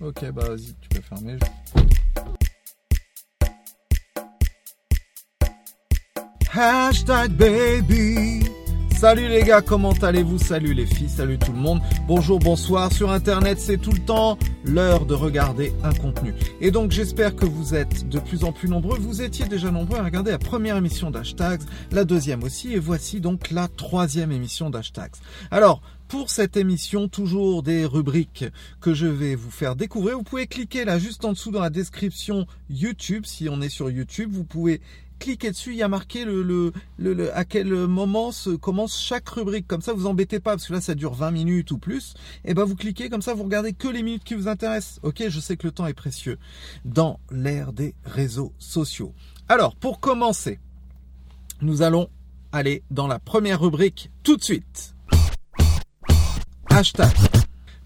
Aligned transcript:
Ok, 0.00 0.30
bah 0.32 0.48
vas-y, 0.48 0.74
tu 0.80 0.88
peux 0.88 1.02
fermer. 1.02 1.38
Hashtag 6.52 7.32
baby. 7.32 8.49
Salut 9.00 9.28
les 9.28 9.44
gars, 9.44 9.62
comment 9.62 9.94
allez-vous? 10.02 10.36
Salut 10.36 10.74
les 10.74 10.84
filles, 10.84 11.08
salut 11.08 11.38
tout 11.38 11.52
le 11.52 11.58
monde. 11.58 11.80
Bonjour, 12.06 12.38
bonsoir. 12.38 12.92
Sur 12.92 13.10
Internet, 13.10 13.58
c'est 13.58 13.78
tout 13.78 13.92
le 13.92 14.04
temps 14.04 14.36
l'heure 14.62 15.06
de 15.06 15.14
regarder 15.14 15.72
un 15.82 15.94
contenu. 15.94 16.34
Et 16.60 16.70
donc 16.70 16.90
j'espère 16.90 17.34
que 17.34 17.46
vous 17.46 17.74
êtes 17.74 18.10
de 18.10 18.18
plus 18.18 18.44
en 18.44 18.52
plus 18.52 18.68
nombreux. 18.68 18.98
Vous 18.98 19.22
étiez 19.22 19.46
déjà 19.46 19.70
nombreux 19.70 19.98
à 19.98 20.04
regarder 20.04 20.32
la 20.32 20.38
première 20.38 20.76
émission 20.76 21.10
d'Hashtags, 21.10 21.62
la 21.92 22.04
deuxième 22.04 22.42
aussi, 22.42 22.74
et 22.74 22.78
voici 22.78 23.22
donc 23.22 23.50
la 23.50 23.68
troisième 23.68 24.32
émission 24.32 24.68
d'Hashtags. 24.68 25.14
Alors, 25.50 25.80
pour 26.08 26.28
cette 26.28 26.58
émission, 26.58 27.08
toujours 27.08 27.62
des 27.62 27.86
rubriques 27.86 28.44
que 28.82 28.92
je 28.92 29.06
vais 29.06 29.34
vous 29.34 29.50
faire 29.50 29.76
découvrir. 29.76 30.18
Vous 30.18 30.24
pouvez 30.24 30.46
cliquer 30.46 30.84
là 30.84 30.98
juste 30.98 31.24
en 31.24 31.32
dessous 31.32 31.52
dans 31.52 31.62
la 31.62 31.70
description 31.70 32.46
YouTube. 32.68 33.24
Si 33.24 33.48
on 33.48 33.62
est 33.62 33.70
sur 33.70 33.90
YouTube, 33.90 34.28
vous 34.30 34.44
pouvez 34.44 34.82
cliquez 35.20 35.50
dessus, 35.50 35.70
il 35.70 35.76
y 35.76 35.82
a 35.82 35.88
marqué 35.88 36.24
le, 36.24 36.42
le, 36.42 36.72
le, 36.98 37.36
à 37.36 37.44
quel 37.44 37.72
moment 37.86 38.32
se 38.32 38.50
commence 38.50 39.00
chaque 39.00 39.28
rubrique. 39.28 39.68
Comme 39.68 39.82
ça, 39.82 39.92
vous 39.92 40.06
embêtez 40.06 40.40
pas, 40.40 40.52
parce 40.52 40.66
que 40.66 40.72
là, 40.72 40.80
ça 40.80 40.96
dure 40.96 41.14
20 41.14 41.30
minutes 41.30 41.70
ou 41.70 41.78
plus. 41.78 42.14
Et 42.44 42.50
eh 42.50 42.54
ben, 42.54 42.64
vous 42.64 42.74
cliquez, 42.74 43.08
comme 43.08 43.22
ça, 43.22 43.34
vous 43.34 43.44
regardez 43.44 43.72
que 43.72 43.86
les 43.86 44.02
minutes 44.02 44.24
qui 44.24 44.34
vous 44.34 44.48
intéressent. 44.48 44.98
Ok, 45.04 45.22
je 45.28 45.38
sais 45.38 45.56
que 45.56 45.66
le 45.66 45.72
temps 45.72 45.86
est 45.86 45.94
précieux. 45.94 46.38
Dans 46.84 47.20
l'ère 47.30 47.72
des 47.72 47.94
réseaux 48.04 48.52
sociaux. 48.58 49.14
Alors, 49.48 49.76
pour 49.76 50.00
commencer, 50.00 50.58
nous 51.62 51.82
allons 51.82 52.08
aller 52.52 52.82
dans 52.90 53.06
la 53.06 53.20
première 53.20 53.60
rubrique 53.60 54.10
tout 54.24 54.36
de 54.36 54.42
suite. 54.42 54.94
Hashtag. 56.70 57.14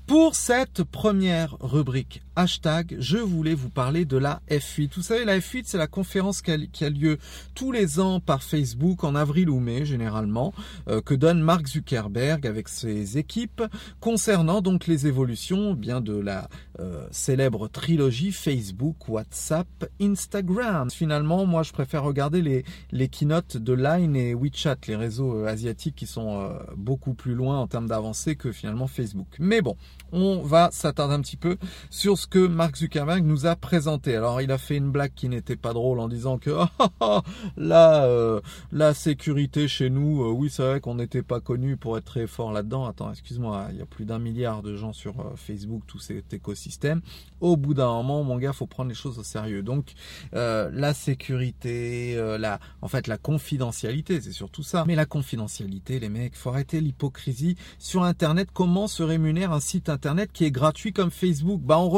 Pour 0.06 0.34
cette 0.36 0.84
première 0.84 1.56
rubrique 1.60 2.23
hashtag, 2.36 2.96
je 2.98 3.18
voulais 3.18 3.54
vous 3.54 3.70
parler 3.70 4.04
de 4.04 4.16
la 4.16 4.40
F8. 4.50 4.90
Vous 4.96 5.02
savez, 5.02 5.24
la 5.24 5.38
F8, 5.38 5.62
c'est 5.66 5.78
la 5.78 5.86
conférence 5.86 6.42
qui 6.42 6.52
a, 6.52 6.90
lieu 6.90 7.18
tous 7.54 7.72
les 7.72 8.00
ans 8.00 8.20
par 8.20 8.42
Facebook 8.42 9.04
en 9.04 9.14
avril 9.14 9.48
ou 9.48 9.60
mai 9.60 9.84
généralement, 9.84 10.52
euh, 10.88 11.00
que 11.00 11.14
donne 11.14 11.40
Mark 11.40 11.66
Zuckerberg 11.66 12.46
avec 12.46 12.68
ses 12.68 13.18
équipes 13.18 13.62
concernant 14.00 14.60
donc 14.60 14.86
les 14.86 15.06
évolutions 15.06 15.72
eh 15.72 15.76
bien 15.76 16.00
de 16.00 16.14
la 16.14 16.48
euh, 16.80 17.06
célèbre 17.10 17.68
trilogie 17.68 18.32
Facebook, 18.32 19.08
WhatsApp, 19.08 19.68
Instagram. 20.00 20.90
Finalement, 20.90 21.46
moi, 21.46 21.62
je 21.62 21.72
préfère 21.72 22.02
regarder 22.02 22.42
les, 22.42 22.64
les 22.90 23.08
keynotes 23.08 23.56
de 23.56 23.72
Line 23.72 24.16
et 24.16 24.34
WeChat, 24.34 24.76
les 24.88 24.96
réseaux 24.96 25.36
euh, 25.36 25.46
asiatiques 25.46 25.96
qui 25.96 26.06
sont 26.06 26.50
beaucoup 26.76 27.14
plus 27.14 27.34
loin 27.34 27.58
en 27.58 27.66
termes 27.66 27.86
d'avancée 27.86 28.36
que 28.36 28.52
finalement 28.52 28.86
Facebook. 28.86 29.28
Mais 29.38 29.62
bon, 29.62 29.76
on 30.12 30.42
va 30.42 30.70
s'attarder 30.72 31.14
un 31.14 31.20
petit 31.20 31.36
peu 31.36 31.56
sur 31.90 32.18
que 32.26 32.46
Mark 32.46 32.76
Zuckerberg 32.76 33.24
nous 33.24 33.46
a 33.46 33.56
présenté. 33.56 34.16
Alors 34.16 34.40
il 34.40 34.50
a 34.50 34.58
fait 34.58 34.76
une 34.76 34.90
blague 34.90 35.12
qui 35.14 35.28
n'était 35.28 35.56
pas 35.56 35.72
drôle 35.72 36.00
en 36.00 36.08
disant 36.08 36.38
que 36.38 36.50
ah, 37.00 37.22
la, 37.56 38.04
euh, 38.04 38.40
la 38.72 38.94
sécurité 38.94 39.68
chez 39.68 39.90
nous, 39.90 40.22
euh, 40.22 40.30
oui 40.30 40.50
c'est 40.50 40.62
vrai 40.62 40.80
qu'on 40.80 40.96
n'était 40.96 41.22
pas 41.22 41.40
connu 41.40 41.76
pour 41.76 41.98
être 41.98 42.04
très 42.04 42.26
fort 42.26 42.52
là-dedans. 42.52 42.86
Attends, 42.86 43.10
excuse-moi, 43.10 43.68
il 43.70 43.78
y 43.78 43.82
a 43.82 43.86
plus 43.86 44.04
d'un 44.04 44.18
milliard 44.18 44.62
de 44.62 44.76
gens 44.76 44.92
sur 44.92 45.20
euh, 45.20 45.36
Facebook, 45.36 45.82
tout 45.86 45.98
cet 45.98 46.32
écosystème. 46.32 47.00
Au 47.40 47.56
bout 47.56 47.74
d'un 47.74 47.88
moment, 47.88 48.22
mon 48.22 48.38
gars, 48.38 48.52
faut 48.52 48.66
prendre 48.66 48.88
les 48.88 48.94
choses 48.94 49.18
au 49.18 49.22
sérieux. 49.22 49.62
Donc 49.62 49.92
la 50.32 50.94
sécurité, 50.94 52.16
la, 52.38 52.58
en 52.80 52.88
fait 52.88 53.06
la 53.06 53.18
confidentialité, 53.18 54.20
c'est 54.20 54.32
surtout 54.32 54.62
ça. 54.62 54.84
Mais 54.86 54.94
la 54.94 55.06
confidentialité, 55.06 56.00
les 56.00 56.08
mecs, 56.08 56.36
faut 56.36 56.50
arrêter 56.50 56.80
l'hypocrisie 56.80 57.56
sur 57.78 58.02
Internet. 58.02 58.48
Comment 58.52 58.88
se 58.88 59.02
rémunère 59.02 59.52
un 59.52 59.60
site 59.60 59.88
Internet 59.88 60.30
qui 60.32 60.44
est 60.44 60.50
gratuit 60.50 60.92
comme 60.92 61.10
Facebook? 61.10 61.60
Bah 61.60 61.78
en 61.78 61.88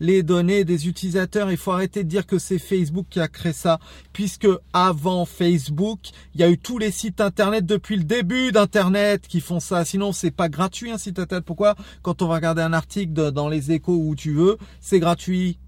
les 0.00 0.22
données 0.22 0.64
des 0.64 0.88
utilisateurs. 0.88 1.50
Il 1.50 1.56
faut 1.56 1.72
arrêter 1.72 2.04
de 2.04 2.08
dire 2.08 2.26
que 2.26 2.38
c'est 2.38 2.58
Facebook 2.58 3.06
qui 3.10 3.20
a 3.20 3.28
créé 3.28 3.52
ça, 3.52 3.78
puisque 4.12 4.48
avant 4.72 5.24
Facebook, 5.24 6.00
il 6.34 6.40
y 6.40 6.44
a 6.44 6.50
eu 6.50 6.58
tous 6.58 6.78
les 6.78 6.90
sites 6.90 7.20
internet 7.20 7.64
depuis 7.66 7.96
le 7.96 8.04
début 8.04 8.52
d'internet 8.52 9.26
qui 9.26 9.40
font 9.40 9.60
ça. 9.60 9.84
Sinon, 9.84 10.12
c'est 10.12 10.30
pas 10.30 10.48
gratuit 10.48 10.90
un 10.90 10.98
site 10.98 11.18
internet. 11.18 11.44
Pourquoi 11.44 11.74
Quand 12.02 12.22
on 12.22 12.28
va 12.28 12.36
regarder 12.36 12.62
un 12.62 12.72
article 12.72 13.32
dans 13.32 13.48
les 13.48 13.72
échos 13.72 13.96
où 13.96 14.14
tu 14.14 14.32
veux, 14.32 14.58
c'est 14.80 15.00
gratuit? 15.00 15.58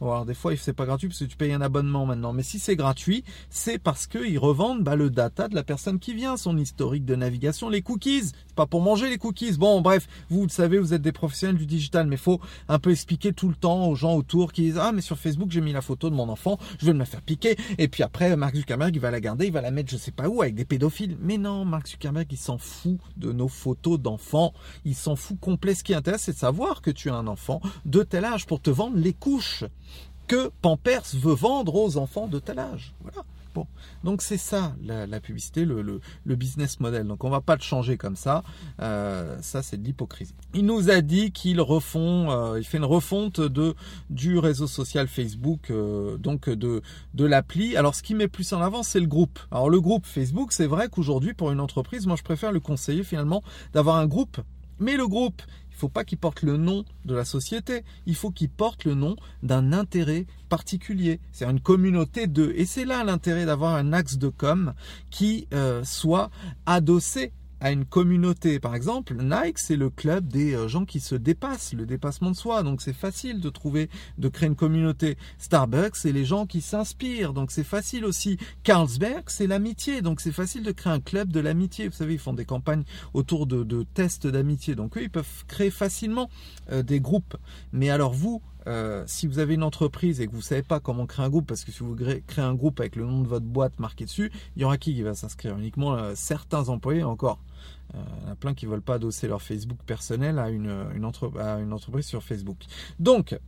Alors 0.00 0.26
des 0.26 0.34
fois, 0.34 0.54
c'est 0.56 0.74
pas 0.74 0.84
gratuit 0.84 1.08
parce 1.08 1.20
que 1.20 1.24
tu 1.24 1.36
payes 1.36 1.54
un 1.54 1.62
abonnement 1.62 2.04
maintenant. 2.04 2.32
Mais 2.34 2.42
si 2.42 2.58
c'est 2.58 2.76
gratuit, 2.76 3.24
c'est 3.48 3.78
parce 3.78 4.06
qu'ils 4.06 4.38
revendent 4.38 4.82
bah, 4.82 4.94
le 4.94 5.08
data 5.08 5.48
de 5.48 5.54
la 5.54 5.62
personne 5.62 5.98
qui 5.98 6.12
vient, 6.12 6.36
son 6.36 6.58
historique 6.58 7.06
de 7.06 7.14
navigation, 7.14 7.70
les 7.70 7.80
cookies. 7.80 8.32
Pas 8.56 8.66
pour 8.66 8.80
manger 8.80 9.08
les 9.08 9.18
cookies. 9.18 9.52
Bon, 9.52 9.80
bref, 9.80 10.08
vous 10.30 10.42
le 10.42 10.48
savez, 10.48 10.78
vous 10.78 10.94
êtes 10.94 11.02
des 11.02 11.12
professionnels 11.12 11.58
du 11.58 11.66
digital, 11.66 12.06
mais 12.06 12.16
faut 12.16 12.40
un 12.68 12.78
peu 12.78 12.90
expliquer 12.90 13.32
tout 13.32 13.48
le 13.48 13.54
temps 13.54 13.86
aux 13.86 13.94
gens 13.94 14.14
autour 14.14 14.52
qui 14.52 14.62
disent 14.62 14.78
ah 14.80 14.92
mais 14.92 15.02
sur 15.02 15.18
Facebook 15.18 15.50
j'ai 15.50 15.60
mis 15.60 15.72
la 15.72 15.82
photo 15.82 16.10
de 16.10 16.14
mon 16.14 16.28
enfant, 16.28 16.58
je 16.80 16.86
vais 16.86 16.94
me 16.94 16.98
la 16.98 17.04
faire 17.04 17.22
piquer. 17.22 17.56
Et 17.78 17.86
puis 17.88 18.02
après, 18.02 18.34
Mark 18.34 18.56
Zuckerberg 18.56 18.96
il 18.96 19.00
va 19.00 19.10
la 19.10 19.20
garder, 19.20 19.46
il 19.46 19.52
va 19.52 19.60
la 19.60 19.70
mettre 19.70 19.90
je 19.90 19.96
sais 19.96 20.10
pas 20.10 20.28
où 20.28 20.42
avec 20.42 20.54
des 20.54 20.64
pédophiles. 20.64 21.16
Mais 21.20 21.38
non, 21.38 21.64
Mark 21.64 21.86
Zuckerberg 21.86 22.26
il 22.30 22.38
s'en 22.38 22.58
fout 22.58 22.98
de 23.16 23.30
nos 23.30 23.48
photos 23.48 24.00
d'enfants. 24.00 24.54
Il 24.84 24.94
s'en 24.94 25.16
fout 25.16 25.38
complet. 25.38 25.74
Ce 25.74 25.84
qui 25.84 25.94
intéresse, 25.94 26.22
c'est 26.22 26.32
de 26.32 26.38
savoir 26.38 26.80
que 26.80 26.90
tu 26.90 27.10
as 27.10 27.14
un 27.14 27.26
enfant 27.26 27.60
de 27.84 28.02
tel 28.02 28.24
âge 28.24 28.46
pour 28.46 28.60
te 28.60 28.70
vendre 28.70 28.96
les 28.96 29.12
couches 29.12 29.64
que 30.26 30.50
Pampers 30.62 31.02
veut 31.14 31.34
vendre 31.34 31.74
aux 31.74 31.98
enfants 31.98 32.26
de 32.26 32.38
tel 32.38 32.58
âge. 32.58 32.94
Voilà. 33.02 33.24
Donc 34.04 34.22
c'est 34.22 34.38
ça 34.38 34.74
la, 34.82 35.20
publicité, 35.20 35.64
le, 35.64 35.82
le, 35.82 36.36
business 36.36 36.80
model. 36.80 37.06
Donc 37.06 37.24
on 37.24 37.30
va 37.30 37.40
pas 37.40 37.56
le 37.56 37.62
changer 37.62 37.96
comme 37.96 38.16
ça. 38.16 38.42
Euh, 38.80 39.36
ça 39.40 39.62
c'est 39.62 39.76
de 39.76 39.84
l'hypocrisie. 39.84 40.34
Il 40.54 40.66
nous 40.66 40.90
a 40.90 41.00
dit 41.00 41.32
qu'il 41.32 41.60
refond, 41.60 42.30
euh, 42.30 42.58
il 42.58 42.64
fait 42.64 42.78
une 42.78 42.84
refonte 42.84 43.40
de 43.40 43.74
du 44.10 44.38
réseau 44.38 44.66
social 44.66 45.08
Facebook, 45.08 45.70
euh, 45.70 46.16
donc 46.18 46.48
de 46.48 46.82
de 47.14 47.24
l'appli. 47.24 47.76
Alors 47.76 47.94
ce 47.94 48.02
qui 48.02 48.14
met 48.14 48.28
plus 48.28 48.52
en 48.52 48.60
avant 48.60 48.82
c'est 48.82 49.00
le 49.00 49.06
groupe. 49.06 49.38
Alors 49.50 49.70
le 49.70 49.80
groupe 49.80 50.06
Facebook, 50.06 50.52
c'est 50.52 50.66
vrai 50.66 50.88
qu'aujourd'hui 50.88 51.34
pour 51.34 51.50
une 51.50 51.60
entreprise, 51.60 52.06
moi 52.06 52.16
je 52.16 52.22
préfère 52.22 52.52
le 52.52 52.60
conseiller 52.60 53.04
finalement 53.04 53.42
d'avoir 53.72 53.96
un 53.96 54.06
groupe. 54.06 54.40
Mais 54.78 54.96
le 54.96 55.08
groupe, 55.08 55.40
il 55.76 55.78
faut 55.78 55.90
pas 55.90 56.04
qu'il 56.04 56.16
porte 56.16 56.40
le 56.40 56.56
nom 56.56 56.86
de 57.04 57.14
la 57.14 57.26
société, 57.26 57.84
il 58.06 58.14
faut 58.14 58.30
qu'il 58.30 58.48
porte 58.48 58.84
le 58.84 58.94
nom 58.94 59.14
d'un 59.42 59.74
intérêt 59.74 60.26
particulier. 60.48 61.20
C'est 61.32 61.44
une 61.44 61.60
communauté 61.60 62.26
de... 62.26 62.50
Et 62.56 62.64
c'est 62.64 62.86
là 62.86 63.04
l'intérêt 63.04 63.44
d'avoir 63.44 63.74
un 63.74 63.92
axe 63.92 64.16
de 64.16 64.28
com 64.28 64.72
qui 65.10 65.46
euh, 65.52 65.84
soit 65.84 66.30
adossé 66.64 67.32
à 67.60 67.70
une 67.70 67.84
communauté. 67.84 68.60
Par 68.60 68.74
exemple, 68.74 69.14
Nike, 69.14 69.58
c'est 69.58 69.76
le 69.76 69.90
club 69.90 70.28
des 70.28 70.54
euh, 70.54 70.68
gens 70.68 70.84
qui 70.84 71.00
se 71.00 71.14
dépassent, 71.14 71.72
le 71.72 71.86
dépassement 71.86 72.30
de 72.30 72.36
soi. 72.36 72.62
Donc 72.62 72.82
c'est 72.82 72.92
facile 72.92 73.40
de 73.40 73.50
trouver, 73.50 73.88
de 74.18 74.28
créer 74.28 74.48
une 74.48 74.56
communauté. 74.56 75.16
Starbucks, 75.38 75.96
c'est 75.96 76.12
les 76.12 76.24
gens 76.24 76.46
qui 76.46 76.60
s'inspirent. 76.60 77.32
Donc 77.32 77.50
c'est 77.50 77.64
facile 77.64 78.04
aussi. 78.04 78.38
Carlsberg, 78.62 79.24
c'est 79.28 79.46
l'amitié. 79.46 80.02
Donc 80.02 80.20
c'est 80.20 80.32
facile 80.32 80.62
de 80.62 80.72
créer 80.72 80.92
un 80.92 81.00
club 81.00 81.30
de 81.30 81.40
l'amitié. 81.40 81.88
Vous 81.88 81.94
savez, 81.94 82.14
ils 82.14 82.20
font 82.20 82.34
des 82.34 82.44
campagnes 82.44 82.84
autour 83.14 83.46
de, 83.46 83.82
tests 83.94 84.26
d'amitié. 84.26 84.74
Donc 84.74 84.96
eux, 84.96 85.02
ils 85.02 85.10
peuvent 85.10 85.44
créer 85.46 85.70
facilement 85.70 86.28
euh, 86.70 86.82
des 86.82 87.00
groupes. 87.00 87.36
Mais 87.72 87.90
alors 87.90 88.12
vous, 88.12 88.42
euh, 88.66 89.04
si 89.06 89.26
vous 89.26 89.38
avez 89.38 89.54
une 89.54 89.62
entreprise 89.62 90.20
et 90.20 90.26
que 90.26 90.32
vous 90.32 90.42
savez 90.42 90.62
pas 90.62 90.80
comment 90.80 91.06
créer 91.06 91.24
un 91.24 91.28
groupe, 91.28 91.46
parce 91.46 91.64
que 91.64 91.72
si 91.72 91.80
vous 91.80 91.94
créez 91.94 92.44
un 92.44 92.54
groupe 92.54 92.80
avec 92.80 92.96
le 92.96 93.04
nom 93.04 93.22
de 93.22 93.28
votre 93.28 93.46
boîte 93.46 93.78
marqué 93.78 94.04
dessus, 94.04 94.30
il 94.56 94.62
y 94.62 94.64
aura 94.64 94.78
qui 94.78 94.94
qui 94.94 95.02
va 95.02 95.14
s'inscrire? 95.14 95.56
Uniquement 95.56 95.94
euh, 95.94 96.12
certains 96.14 96.68
employés 96.68 97.04
encore. 97.04 97.38
Euh, 97.94 97.98
il 98.20 98.26
y 98.26 98.28
en 98.28 98.32
a 98.32 98.36
plein 98.36 98.54
qui 98.54 98.66
veulent 98.66 98.82
pas 98.82 98.94
adosser 98.94 99.28
leur 99.28 99.42
Facebook 99.42 99.78
personnel 99.86 100.38
à 100.38 100.50
une 100.50 101.04
entreprise 101.04 102.06
sur 102.06 102.22
Facebook. 102.22 102.58
Donc, 102.98 103.38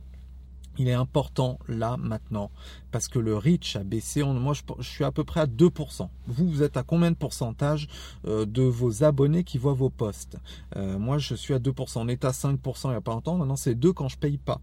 il 0.79 0.87
est 0.87 0.93
important 0.93 1.59
là 1.67 1.97
maintenant 1.97 2.51
parce 2.91 3.07
que 3.07 3.19
le 3.19 3.37
reach 3.37 3.75
a 3.75 3.83
baissé. 3.83 4.23
moi, 4.23 4.53
je, 4.53 4.83
suis 4.83 5.03
à 5.03 5.11
peu 5.11 5.23
près 5.23 5.41
à 5.41 5.45
2%. 5.45 6.09
Vous, 6.27 6.49
vous 6.49 6.63
êtes 6.63 6.77
à 6.77 6.83
combien 6.83 7.11
de 7.11 7.15
pourcentage 7.15 7.87
euh, 8.25 8.45
de 8.45 8.63
vos 8.63 9.03
abonnés 9.03 9.43
qui 9.43 9.57
voient 9.57 9.73
vos 9.73 9.89
posts? 9.89 10.37
Euh, 10.75 10.97
Moi, 10.97 11.17
je 11.17 11.35
suis 11.35 11.53
à 11.53 11.59
2%. 11.59 11.99
On 11.99 12.07
était 12.07 12.27
à 12.27 12.31
5% 12.31 12.57
il 12.85 12.89
n'y 12.89 12.95
a 12.95 13.01
pas 13.01 13.11
longtemps. 13.11 13.35
Maintenant, 13.35 13.57
c'est 13.57 13.75
2 13.75 13.93
quand 13.93 14.07
je 14.07 14.17
paye 14.17 14.37
pas 14.37 14.61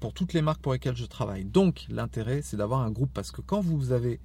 pour 0.00 0.12
toutes 0.12 0.32
les 0.32 0.42
marques 0.42 0.60
pour 0.60 0.72
lesquelles 0.72 0.96
je 0.96 1.06
travaille. 1.06 1.44
Donc, 1.44 1.86
l'intérêt, 1.88 2.40
c'est 2.42 2.56
d'avoir 2.56 2.80
un 2.80 2.90
groupe 2.90 3.10
parce 3.12 3.30
que 3.30 3.42
quand 3.42 3.60
vous 3.60 3.92
avez 3.92 4.18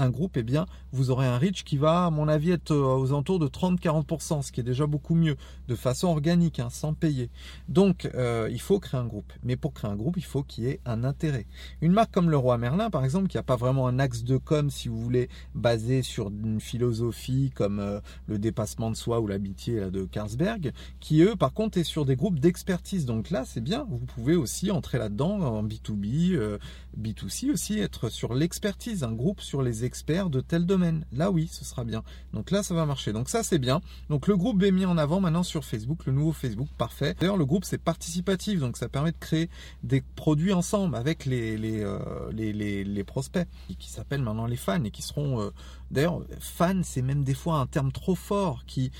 un 0.00 0.10
groupe, 0.10 0.36
eh 0.36 0.42
bien, 0.42 0.66
vous 0.92 1.10
aurez 1.10 1.26
un 1.26 1.38
reach 1.38 1.62
qui 1.62 1.76
va, 1.76 2.06
à 2.06 2.10
mon 2.10 2.26
avis, 2.26 2.52
être 2.52 2.72
euh, 2.72 2.96
aux 2.96 3.08
alentours 3.08 3.38
de 3.38 3.46
30-40%, 3.46 4.42
ce 4.42 4.52
qui 4.52 4.60
est 4.60 4.64
déjà 4.64 4.86
beaucoup 4.86 5.14
mieux, 5.14 5.36
de 5.68 5.74
façon 5.74 6.08
organique, 6.08 6.58
hein, 6.58 6.68
sans 6.70 6.94
payer. 6.94 7.30
Donc, 7.68 8.10
euh, 8.14 8.48
il 8.50 8.60
faut 8.60 8.80
créer 8.80 8.98
un 8.98 9.06
groupe. 9.06 9.32
Mais 9.42 9.56
pour 9.56 9.74
créer 9.74 9.90
un 9.90 9.96
groupe, 9.96 10.16
il 10.16 10.24
faut 10.24 10.42
qu'il 10.42 10.64
y 10.64 10.68
ait 10.68 10.80
un 10.86 11.04
intérêt. 11.04 11.46
Une 11.80 11.92
marque 11.92 12.12
comme 12.12 12.30
le 12.30 12.36
Roi 12.36 12.58
Merlin, 12.58 12.90
par 12.90 13.04
exemple, 13.04 13.28
qui 13.28 13.36
n'a 13.36 13.42
pas 13.42 13.56
vraiment 13.56 13.86
un 13.86 13.98
axe 13.98 14.24
de 14.24 14.36
com, 14.36 14.70
si 14.70 14.88
vous 14.88 15.00
voulez, 15.00 15.28
basé 15.54 16.02
sur 16.02 16.28
une 16.28 16.60
philosophie 16.60 17.52
comme 17.54 17.78
euh, 17.78 18.00
le 18.26 18.38
dépassement 18.38 18.90
de 18.90 18.96
soi 18.96 19.20
ou 19.20 19.26
l'amitié 19.26 19.90
de 19.90 20.04
Carlsberg, 20.04 20.72
qui 20.98 21.20
eux, 21.20 21.36
par 21.36 21.52
contre, 21.52 21.78
est 21.78 21.84
sur 21.84 22.04
des 22.04 22.16
groupes 22.16 22.40
d'expertise. 22.40 23.04
Donc 23.04 23.30
là, 23.30 23.44
c'est 23.46 23.62
bien. 23.62 23.86
Vous 23.88 23.98
pouvez 23.98 24.34
aussi 24.34 24.70
entrer 24.70 24.98
là-dedans 24.98 25.40
en 25.40 25.62
B2B, 25.62 26.58
B2C 26.98 27.52
aussi, 27.52 27.78
être 27.78 28.08
sur 28.08 28.34
l'expertise, 28.34 29.04
un 29.04 29.12
groupe 29.12 29.40
sur 29.40 29.62
les 29.62 29.84
experts 29.84 30.30
de 30.30 30.40
tel 30.40 30.66
domaine. 30.66 31.04
Là 31.12 31.30
oui, 31.30 31.48
ce 31.50 31.64
sera 31.64 31.84
bien. 31.84 32.02
Donc 32.32 32.50
là, 32.50 32.62
ça 32.62 32.74
va 32.74 32.86
marcher. 32.86 33.12
Donc 33.12 33.28
ça, 33.28 33.42
c'est 33.42 33.58
bien. 33.58 33.80
Donc 34.08 34.26
le 34.26 34.36
groupe 34.36 34.62
est 34.62 34.70
mis 34.70 34.84
en 34.84 34.98
avant 34.98 35.20
maintenant 35.20 35.42
sur 35.42 35.64
Facebook, 35.64 36.06
le 36.06 36.12
nouveau 36.12 36.32
Facebook, 36.32 36.68
parfait. 36.76 37.14
D'ailleurs, 37.18 37.36
le 37.36 37.46
groupe, 37.46 37.64
c'est 37.64 37.78
participatif, 37.78 38.60
donc 38.60 38.76
ça 38.76 38.88
permet 38.88 39.12
de 39.12 39.18
créer 39.18 39.48
des 39.82 40.02
produits 40.16 40.52
ensemble 40.52 40.96
avec 40.96 41.26
les, 41.26 41.82
euh, 41.82 43.04
prospects, 43.06 43.46
qui 43.78 43.90
s'appellent 43.90 44.22
maintenant 44.22 44.46
les 44.46 44.56
fans 44.56 44.82
et 44.84 44.90
qui 44.90 45.02
seront... 45.02 45.40
Euh, 45.40 45.50
d'ailleurs, 45.90 46.22
fan, 46.38 46.82
c'est 46.84 47.02
même 47.02 47.24
des 47.24 47.34
fois 47.34 47.58
un 47.58 47.66
terme 47.66 47.92
trop 47.92 48.14
fort 48.14 48.64
qui, 48.66 48.90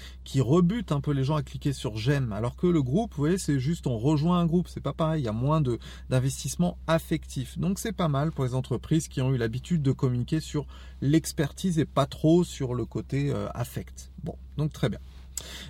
rebute 0.40 0.92
un 0.92 1.00
peu 1.00 1.12
les 1.12 1.24
gens 1.24 1.36
à 1.36 1.42
cliquer 1.42 1.72
sur 1.72 1.96
j'aime. 1.96 2.32
Alors 2.32 2.56
que 2.56 2.66
le 2.66 2.82
groupe, 2.82 3.12
vous 3.14 3.22
voyez, 3.22 3.38
c'est 3.38 3.58
juste 3.58 3.86
on 3.86 3.98
rejoint 3.98 4.38
un 4.38 4.46
groupe, 4.46 4.68
c'est 4.68 4.80
pas 4.80 4.92
pareil, 4.92 5.22
il 5.22 5.24
y 5.24 5.28
a 5.28 5.32
moins 5.32 5.60
d'investissement 6.08 6.78
affectif. 6.86 7.58
Donc 7.58 7.78
c'est 7.78 7.92
pas 7.92 8.08
mal 8.08 8.30
pour 8.32 8.44
les 8.44 8.54
entreprises 8.54 9.08
qui 9.08 9.20
ont 9.20 9.34
eu 9.34 9.36
l'habitude 9.36 9.82
de 9.82 9.92
communiquer 9.92 10.40
sur 10.40 10.66
l'expertise 11.00 11.78
et 11.78 11.84
pas 11.84 12.06
trop 12.06 12.44
sur 12.44 12.74
le 12.74 12.84
côté 12.84 13.30
euh, 13.30 13.48
affect. 13.54 14.12
Bon, 14.22 14.36
donc 14.56 14.72
très 14.72 14.88
bien. 14.88 15.00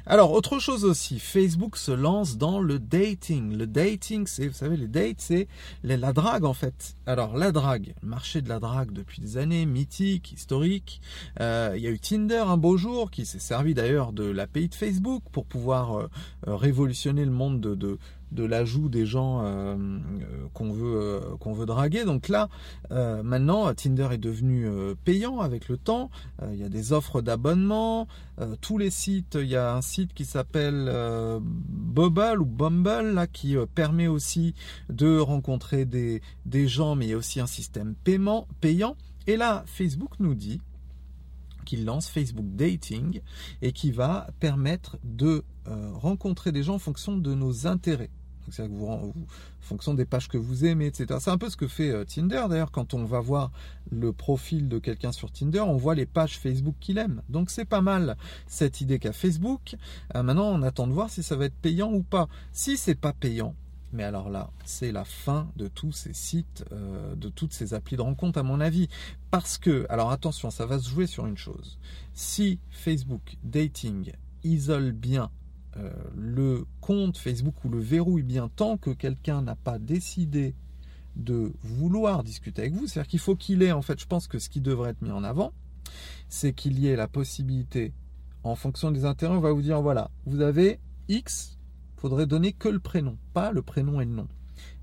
Alors, 0.06 0.32
autre 0.32 0.58
chose 0.58 0.84
aussi, 0.84 1.18
Facebook 1.18 1.76
se 1.76 1.92
lance 1.92 2.36
dans 2.36 2.60
le 2.60 2.78
dating. 2.78 3.56
Le 3.56 3.66
dating, 3.66 4.26
c'est, 4.26 4.48
vous 4.48 4.54
savez, 4.54 4.76
les 4.76 4.88
dates, 4.88 5.20
c'est 5.20 5.48
la 5.82 6.12
drague 6.12 6.44
en 6.44 6.54
fait. 6.54 6.94
Alors, 7.06 7.36
la 7.36 7.52
drague, 7.52 7.94
le 8.02 8.08
marché 8.08 8.42
de 8.42 8.48
la 8.48 8.60
drague 8.60 8.92
depuis 8.92 9.20
des 9.20 9.36
années, 9.36 9.66
mythique, 9.66 10.32
historique. 10.32 11.00
Euh, 11.40 11.74
il 11.76 11.82
y 11.82 11.86
a 11.86 11.90
eu 11.90 11.98
Tinder 11.98 12.44
un 12.46 12.56
beau 12.56 12.76
jour 12.76 13.10
qui 13.10 13.26
s'est 13.26 13.38
servi 13.38 13.74
d'ailleurs 13.74 14.12
de 14.12 14.24
l'API 14.24 14.68
de 14.68 14.74
Facebook 14.74 15.22
pour 15.32 15.46
pouvoir 15.46 15.98
euh, 15.98 16.08
révolutionner 16.46 17.24
le 17.24 17.30
monde 17.30 17.60
de 17.60 17.74
de 17.80 17.98
l'ajout 18.36 18.88
des 18.88 19.06
gens 19.06 19.42
euh, 19.44 19.76
qu'on 20.54 20.72
veut 20.72 20.96
euh, 20.96 21.36
qu'on 21.38 21.52
veut 21.52 21.66
draguer. 21.66 22.04
Donc 22.04 22.28
là, 22.28 22.48
euh, 22.90 23.22
maintenant, 23.22 23.72
Tinder 23.74 24.08
est 24.12 24.18
devenu 24.18 24.68
payant 25.04 25.40
avec 25.40 25.68
le 25.68 25.76
temps. 25.76 26.10
Il 26.50 26.58
y 26.58 26.64
a 26.64 26.68
des 26.68 26.92
offres 26.92 27.20
d'abonnement. 27.20 28.06
tous 28.60 28.78
les 28.78 28.90
sites, 28.90 29.36
il 29.40 29.48
y 29.48 29.56
a 29.56 29.74
un 29.74 29.82
site 29.82 30.14
qui 30.14 30.24
s'appelle 30.24 30.90
Bubble 31.40 32.40
ou 32.40 32.46
Bumble 32.46 33.14
là 33.14 33.26
qui 33.26 33.56
permet 33.74 34.06
aussi 34.06 34.54
de 34.88 35.18
rencontrer 35.18 35.84
des 35.84 36.22
des 36.46 36.68
gens, 36.68 36.94
mais 36.94 37.06
il 37.06 37.10
y 37.10 37.14
a 37.14 37.16
aussi 37.16 37.40
un 37.40 37.46
système 37.46 37.94
paiement 38.04 38.46
payant. 38.60 38.96
Et 39.26 39.36
là, 39.36 39.64
Facebook 39.66 40.12
nous 40.18 40.34
dit 40.34 40.60
qu'il 41.66 41.84
lance 41.84 42.08
Facebook 42.08 42.46
Dating 42.56 43.20
et 43.62 43.72
qui 43.72 43.90
va 43.90 44.28
permettre 44.40 44.98
de 45.04 45.44
rencontrer 45.66 46.52
des 46.52 46.62
gens 46.62 46.74
en 46.74 46.78
fonction 46.80 47.16
de 47.16 47.34
nos 47.34 47.66
intérêts 47.66 48.10
cest 48.52 48.68
que 48.68 48.74
vous, 48.74 48.86
en 48.86 49.12
fonction 49.60 49.94
des 49.94 50.04
pages 50.04 50.28
que 50.28 50.38
vous 50.38 50.64
aimez, 50.64 50.86
etc. 50.86 51.18
C'est 51.20 51.30
un 51.30 51.38
peu 51.38 51.50
ce 51.50 51.56
que 51.56 51.68
fait 51.68 51.90
euh, 51.90 52.04
Tinder 52.04 52.44
d'ailleurs. 52.48 52.70
Quand 52.70 52.94
on 52.94 53.04
va 53.04 53.20
voir 53.20 53.50
le 53.90 54.12
profil 54.12 54.68
de 54.68 54.78
quelqu'un 54.78 55.12
sur 55.12 55.30
Tinder, 55.30 55.60
on 55.60 55.76
voit 55.76 55.94
les 55.94 56.06
pages 56.06 56.38
Facebook 56.38 56.74
qu'il 56.80 56.98
aime. 56.98 57.22
Donc 57.28 57.50
c'est 57.50 57.64
pas 57.64 57.80
mal 57.80 58.16
cette 58.46 58.80
idée 58.80 58.98
qu'a 58.98 59.12
Facebook. 59.12 59.76
Euh, 60.14 60.22
maintenant, 60.22 60.46
on 60.46 60.62
attend 60.62 60.86
de 60.86 60.92
voir 60.92 61.10
si 61.10 61.22
ça 61.22 61.36
va 61.36 61.46
être 61.46 61.56
payant 61.56 61.92
ou 61.92 62.02
pas. 62.02 62.28
Si 62.52 62.76
c'est 62.76 62.94
pas 62.94 63.12
payant, 63.12 63.54
mais 63.92 64.04
alors 64.04 64.30
là, 64.30 64.50
c'est 64.64 64.92
la 64.92 65.04
fin 65.04 65.50
de 65.56 65.66
tous 65.66 65.92
ces 65.92 66.12
sites, 66.12 66.64
euh, 66.72 67.14
de 67.16 67.28
toutes 67.28 67.52
ces 67.52 67.74
applis 67.74 67.96
de 67.96 68.02
rencontre, 68.02 68.38
à 68.38 68.42
mon 68.42 68.60
avis. 68.60 68.88
Parce 69.30 69.58
que, 69.58 69.86
alors 69.88 70.10
attention, 70.10 70.50
ça 70.50 70.66
va 70.66 70.78
se 70.78 70.88
jouer 70.88 71.06
sur 71.06 71.26
une 71.26 71.36
chose. 71.36 71.78
Si 72.14 72.60
Facebook 72.70 73.36
Dating 73.42 74.12
isole 74.44 74.92
bien 74.92 75.30
euh, 75.76 75.90
le 76.16 76.66
compte 76.80 77.16
Facebook 77.16 77.64
ou 77.64 77.68
le 77.68 77.78
verrouille 77.78 78.22
bien 78.22 78.48
tant 78.48 78.76
que 78.76 78.90
quelqu'un 78.90 79.42
n'a 79.42 79.54
pas 79.54 79.78
décidé 79.78 80.54
de 81.16 81.52
vouloir 81.62 82.24
discuter 82.24 82.62
avec 82.62 82.74
vous. 82.74 82.86
C'est-à-dire 82.86 83.08
qu'il 83.08 83.18
faut 83.20 83.36
qu'il 83.36 83.62
ait, 83.62 83.72
en 83.72 83.82
fait, 83.82 84.00
je 84.00 84.06
pense 84.06 84.26
que 84.26 84.38
ce 84.38 84.48
qui 84.48 84.60
devrait 84.60 84.90
être 84.90 85.02
mis 85.02 85.10
en 85.10 85.24
avant, 85.24 85.52
c'est 86.28 86.52
qu'il 86.52 86.78
y 86.78 86.88
ait 86.88 86.96
la 86.96 87.08
possibilité, 87.08 87.92
en 88.42 88.54
fonction 88.54 88.90
des 88.90 89.04
intérêts, 89.04 89.34
on 89.34 89.40
va 89.40 89.52
vous 89.52 89.62
dire, 89.62 89.80
voilà, 89.80 90.10
vous 90.26 90.40
avez 90.40 90.80
X, 91.08 91.58
faudrait 91.96 92.26
donner 92.26 92.52
que 92.52 92.68
le 92.68 92.80
prénom, 92.80 93.16
pas 93.32 93.52
le 93.52 93.62
prénom 93.62 94.00
et 94.00 94.04
le 94.04 94.12
nom. 94.12 94.28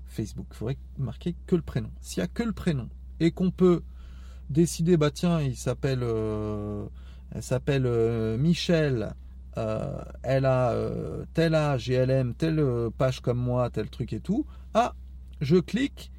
Facebook, 0.06 0.46
il 0.50 0.56
faudrait 0.56 0.78
marquer 0.98 1.34
que 1.46 1.56
le 1.56 1.62
prénom. 1.62 1.90
S'il 2.00 2.20
n'y 2.20 2.24
a 2.24 2.28
que 2.28 2.42
le 2.42 2.52
prénom 2.52 2.88
et 3.20 3.30
qu'on 3.30 3.50
peut 3.50 3.82
décider, 4.50 4.96
bah 4.96 5.10
tiens, 5.10 5.40
il 5.40 5.56
s'appelle, 5.56 6.00
euh, 6.02 6.86
elle 7.32 7.42
s'appelle 7.42 7.86
euh, 7.86 8.38
Michel, 8.38 9.14
euh, 9.58 10.00
elle 10.22 10.44
a 10.44 10.70
euh, 10.70 11.24
tel 11.34 11.54
âge 11.54 11.90
et 11.90 11.94
elle 11.94 12.10
aime 12.10 12.34
telle 12.34 12.60
euh, 12.60 12.90
page 12.96 13.20
comme 13.20 13.38
moi, 13.38 13.70
tel 13.70 13.90
truc 13.90 14.12
et 14.12 14.20
tout. 14.20 14.46
Ah, 14.72 14.94
je 15.40 15.56
clique. 15.56 16.12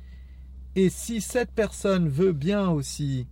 Et 0.75 0.89
si 0.89 1.21
cette 1.21 1.51
personne 1.51 2.07
veut 2.07 2.33
bien 2.33 2.69
aussi 2.69 3.27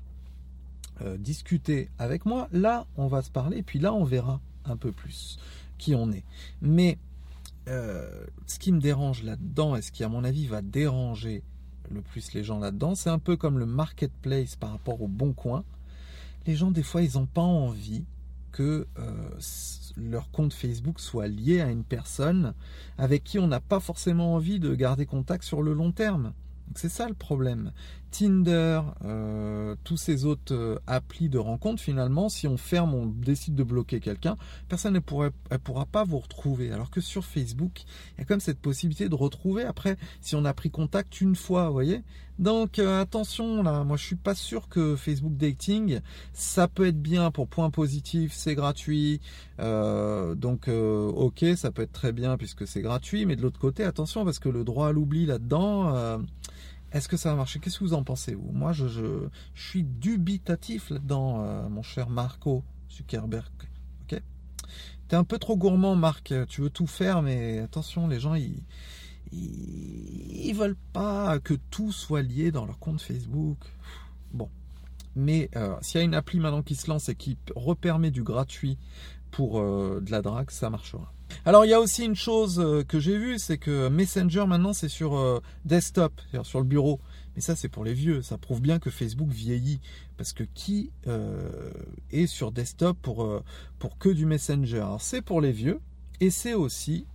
discuter 1.20 1.92
avec 2.00 2.26
moi, 2.26 2.48
là, 2.52 2.88
on 2.98 3.06
va 3.06 3.22
se 3.22 3.30
parler. 3.30 3.62
Puis 3.62 3.78
là, 3.78 3.94
on 3.94 4.04
verra 4.04 4.42
un 4.66 4.76
peu 4.78 4.92
plus 4.92 5.38
qui 5.78 5.94
on 5.94 6.12
est. 6.12 6.24
Mais 6.60 6.98
ce 7.68 8.58
qui 8.58 8.72
me 8.72 8.80
dérange 8.80 9.22
là-dedans, 9.22 9.76
et 9.76 9.84
ce 9.84 9.92
qui, 9.92 10.04
à 10.04 10.10
mon 10.10 10.24
avis, 10.24 10.48
va 10.48 10.64
déranger 10.64 11.44
le 11.92 12.02
plus 12.02 12.34
les 12.34 12.44
gens 12.44 12.58
là-dedans, 12.58 12.96
c'est 12.96 13.12
un 13.12 13.20
peu 13.20 13.38
comme 13.38 13.60
le 13.60 13.68
marketplace 13.68 14.56
par 14.56 14.72
rapport 14.72 15.00
au 15.04 15.08
bon 15.08 15.34
coin. 15.34 15.64
Les 16.48 16.56
gens, 16.56 16.72
des 16.72 16.84
fois, 16.84 17.04
ils 17.04 17.14
n'ont 17.14 17.28
pas 17.28 17.42
envie 17.42 18.04
que 18.58 18.88
leur 19.98 20.32
compte 20.32 20.52
Facebook 20.52 21.00
soit 21.00 21.28
lié 21.28 21.62
à 21.62 21.70
une 21.70 21.84
personne 21.84 22.56
avec 22.98 23.24
qui 23.24 23.38
on 23.38 23.48
n'a 23.48 23.60
pas 23.60 23.80
forcément 23.80 24.34
envie 24.34 24.60
de 24.60 24.74
garder 24.74 25.06
contact 25.06 25.44
sur 25.44 25.62
le 25.62 25.74
long 25.74 25.92
terme. 25.92 26.34
C'est 26.74 26.90
ça 26.90 27.08
le 27.08 27.14
problème. 27.14 27.72
Tinder, 28.12 28.82
euh, 29.06 29.76
tous 29.84 29.98
ces 29.98 30.26
autres 30.26 30.54
euh, 30.54 30.80
applis 30.88 31.30
de 31.30 31.38
rencontre, 31.38 31.82
finalement, 31.82 32.30
si 32.30 32.48
on 32.48 32.58
ferme, 32.58 32.94
on 32.94 33.06
décide 33.06 33.56
de 33.56 33.64
bloquer 33.64 34.00
quelqu'un, 34.00 34.38
personne 34.70 34.94
ne 34.94 35.00
pourra 35.00 35.86
pas 35.86 36.04
vous 36.04 36.20
retrouver. 36.20 36.72
Alors 36.72 36.90
que 36.90 37.02
sur 37.02 37.26
Facebook, 37.26 37.84
il 38.18 38.22
y 38.22 38.24
a 38.24 38.26
même 38.30 38.40
cette 38.40 38.60
possibilité 38.60 39.10
de 39.10 39.16
retrouver 39.16 39.64
après, 39.64 39.98
si 40.22 40.36
on 40.36 40.46
a 40.46 40.54
pris 40.54 40.70
contact 40.70 41.22
une 41.22 41.36
fois, 41.36 41.68
vous 41.68 41.74
voyez. 41.74 42.02
Donc 42.40 42.78
euh, 42.78 43.02
attention 43.02 43.64
là, 43.64 43.84
moi 43.84 43.98
je 43.98 44.04
suis 44.04 44.16
pas 44.16 44.36
sûr 44.36 44.70
que 44.70 44.96
Facebook 44.96 45.36
Dating, 45.38 46.02
ça 46.34 46.68
peut 46.68 46.86
être 46.86 47.02
bien 47.02 47.32
pour 47.32 47.48
point 47.48 47.72
positif, 47.72 48.32
c'est 48.32 48.54
gratuit, 48.54 49.22
donc 49.58 50.68
ok, 50.68 51.46
ça 51.56 51.72
peut 51.72 51.82
être 51.82 51.94
très 51.94 52.12
bien 52.12 52.38
puisque 52.38 52.68
c'est 52.68 52.82
gratuit, 52.82 53.26
mais 53.26 53.36
de 53.36 53.42
l'autre 53.42 53.58
côté, 53.58 53.84
attention 53.84 54.24
parce 54.24 54.38
que 54.38 54.50
le 54.50 54.64
droit 54.64 54.90
à 54.90 54.92
l'oubli 54.92 55.26
là-dedans 55.26 56.20
est-ce 56.98 57.08
que 57.08 57.18
ça 57.18 57.30
va 57.30 57.36
marcher 57.36 57.60
Qu'est-ce 57.60 57.80
que 57.80 57.84
vous 57.84 57.94
en 57.94 58.04
pensez 58.04 58.36
Moi, 58.36 58.74
je, 58.74 58.88
je, 58.88 59.28
suis 59.56 59.84
dubitatif 59.84 60.90
là-dedans, 60.90 61.44
euh, 61.44 61.70
mon 61.70 61.84
cher 61.84 62.10
Marco 62.10 62.64
Zuckerberg. 62.92 63.52
Ok? 64.04 64.22
T'es 65.08 65.16
un 65.16 65.24
peu 65.24 65.38
trop 65.38 65.56
gourmand, 65.56 65.96
Marc. 65.96 66.34
Tu 66.50 66.62
veux 66.62 66.70
tout 66.70 66.88
faire, 66.88 67.22
mais 67.22 67.60
attention, 67.60 68.08
les 68.08 68.20
gens, 68.20 68.36
ils, 68.36 68.64
ils, 69.32 70.54
veulent 70.54 70.78
pas 70.94 71.40
que 71.40 71.54
tout 71.70 71.92
soit 71.92 72.22
lié 72.22 72.52
dans 72.52 72.66
leur 72.66 72.80
compte 72.80 73.02
Facebook. 73.02 73.58
Bon. 74.34 74.50
Mais 75.16 75.50
euh, 75.56 75.76
s'il 75.82 76.00
y 76.00 76.02
a 76.02 76.06
une 76.06 76.14
appli 76.14 76.40
maintenant 76.40 76.62
qui 76.62 76.76
se 76.76 76.88
lance 76.90 77.10
et 77.10 77.16
qui 77.16 77.38
repermet 77.56 78.12
du 78.12 78.24
gratuit 78.24 78.78
pour 79.32 79.60
euh, 79.60 80.00
de 80.02 80.12
la 80.12 80.22
drague, 80.22 80.52
ça 80.52 80.70
marchera. 80.70 81.12
Alors 81.48 81.64
il 81.64 81.70
y 81.70 81.74
a 81.74 81.80
aussi 81.80 82.04
une 82.04 82.14
chose 82.14 82.60
euh, 82.60 82.84
que 82.84 83.00
j'ai 83.00 83.18
vue, 83.18 83.40
c'est 83.40 83.58
que 83.58 83.88
Messenger 83.88 84.46
maintenant 84.46 84.74
c'est 84.74 84.90
sur 84.90 85.16
euh, 85.16 85.40
desktop, 85.64 86.12
c'est-à-dire 86.20 86.46
sur 86.46 86.60
le 86.60 86.66
bureau. 86.66 87.00
Mais 87.38 87.42
ça 87.42 87.56
c'est 87.56 87.70
pour 87.70 87.86
les 87.86 87.94
vieux, 87.94 88.22
ça 88.22 88.38
prouve 88.38 88.60
bien 88.60 88.80
que 88.80 88.90
Facebook 88.90 89.30
vieillit. 89.30 89.80
Parce 90.18 90.34
que 90.34 90.44
qui 90.44 90.92
est 92.12 92.28
sur 92.28 92.52
desktop 92.52 92.98
pour, 93.02 93.42
pour 93.80 93.98
que 93.98 94.10
du 94.10 94.26
Messenger? 94.26 94.88
C'est 95.00 95.22
pour 95.22 95.40
les 95.40 95.54
vieux, 95.54 95.80
et 96.20 96.32
c'est 96.32 96.54
aussi 96.54 97.06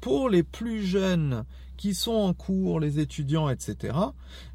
pour 0.00 0.28
les 0.28 0.44
plus 0.44 0.84
jeunes 0.84 1.44
qui 1.76 1.94
sont 1.94 2.12
en 2.12 2.34
cours, 2.34 2.80
les 2.80 3.00
étudiants, 3.00 3.48
etc., 3.48 3.96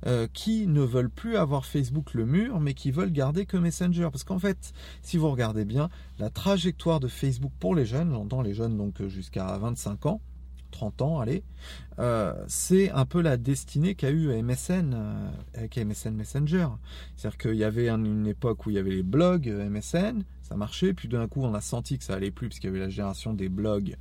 euh, 0.06 0.28
qui 0.34 0.68
ne 0.68 0.82
veulent 0.82 1.10
plus 1.10 1.38
avoir 1.38 1.66
Facebook 1.66 2.14
le 2.14 2.26
mur, 2.26 2.60
mais 2.60 2.74
qui 2.74 2.92
veulent 2.92 3.12
garder 3.12 3.46
que 3.46 3.58
Messenger. 3.58 4.10
Parce 4.12 4.24
qu'en 4.24 4.40
fait, 4.40 4.74
si 5.02 5.18
vous 5.18 5.30
regardez 5.30 5.66
bien, 5.66 5.90
la 6.20 6.30
trajectoire 6.30 7.00
de 7.00 7.08
Facebook 7.08 7.52
pour 7.60 7.76
les 7.76 7.86
jeunes, 7.86 8.12
j'entends 8.12 8.42
les 8.42 8.54
jeunes 8.54 8.78
donc 8.78 9.06
jusqu'à 9.08 9.58
25 9.58 10.06
ans, 10.06 10.22
30 10.72 11.02
ans, 11.02 11.20
allez, 11.20 11.44
euh, 12.00 12.34
c'est 12.48 12.92
un 12.92 13.06
peu 13.06 13.22
la 13.22 13.38
destinée 13.38 13.96
qu'a 13.96 14.12
eu 14.12 14.42
MSN 14.42 14.94
euh, 14.94 15.30
avec 15.56 15.78
MSN 15.78 16.14
Messenger. 16.14 16.68
C'est-à-dire 17.16 17.38
qu'il 17.38 17.56
y 17.56 17.64
avait 17.64 17.90
une 17.90 18.28
époque 18.28 18.66
où 18.66 18.70
il 18.70 18.76
y 18.76 18.80
avait 18.80 18.92
les 18.92 19.04
blogs 19.04 19.48
MSN, 19.48 20.24
ça 20.44 20.56
marchait, 20.56 20.94
puis 20.94 21.08
d'un 21.08 21.28
coup 21.28 21.44
on 21.44 21.54
a 21.54 21.62
senti 21.62 21.98
que 21.98 22.04
ça 22.04 22.14
allait 22.14 22.32
plus, 22.32 22.50
puisqu'il 22.50 22.68
y 22.68 22.70
avait 22.70 22.80
la 22.80 22.90
génération 22.90 23.34
des 23.34 23.50
blogs 23.50 23.96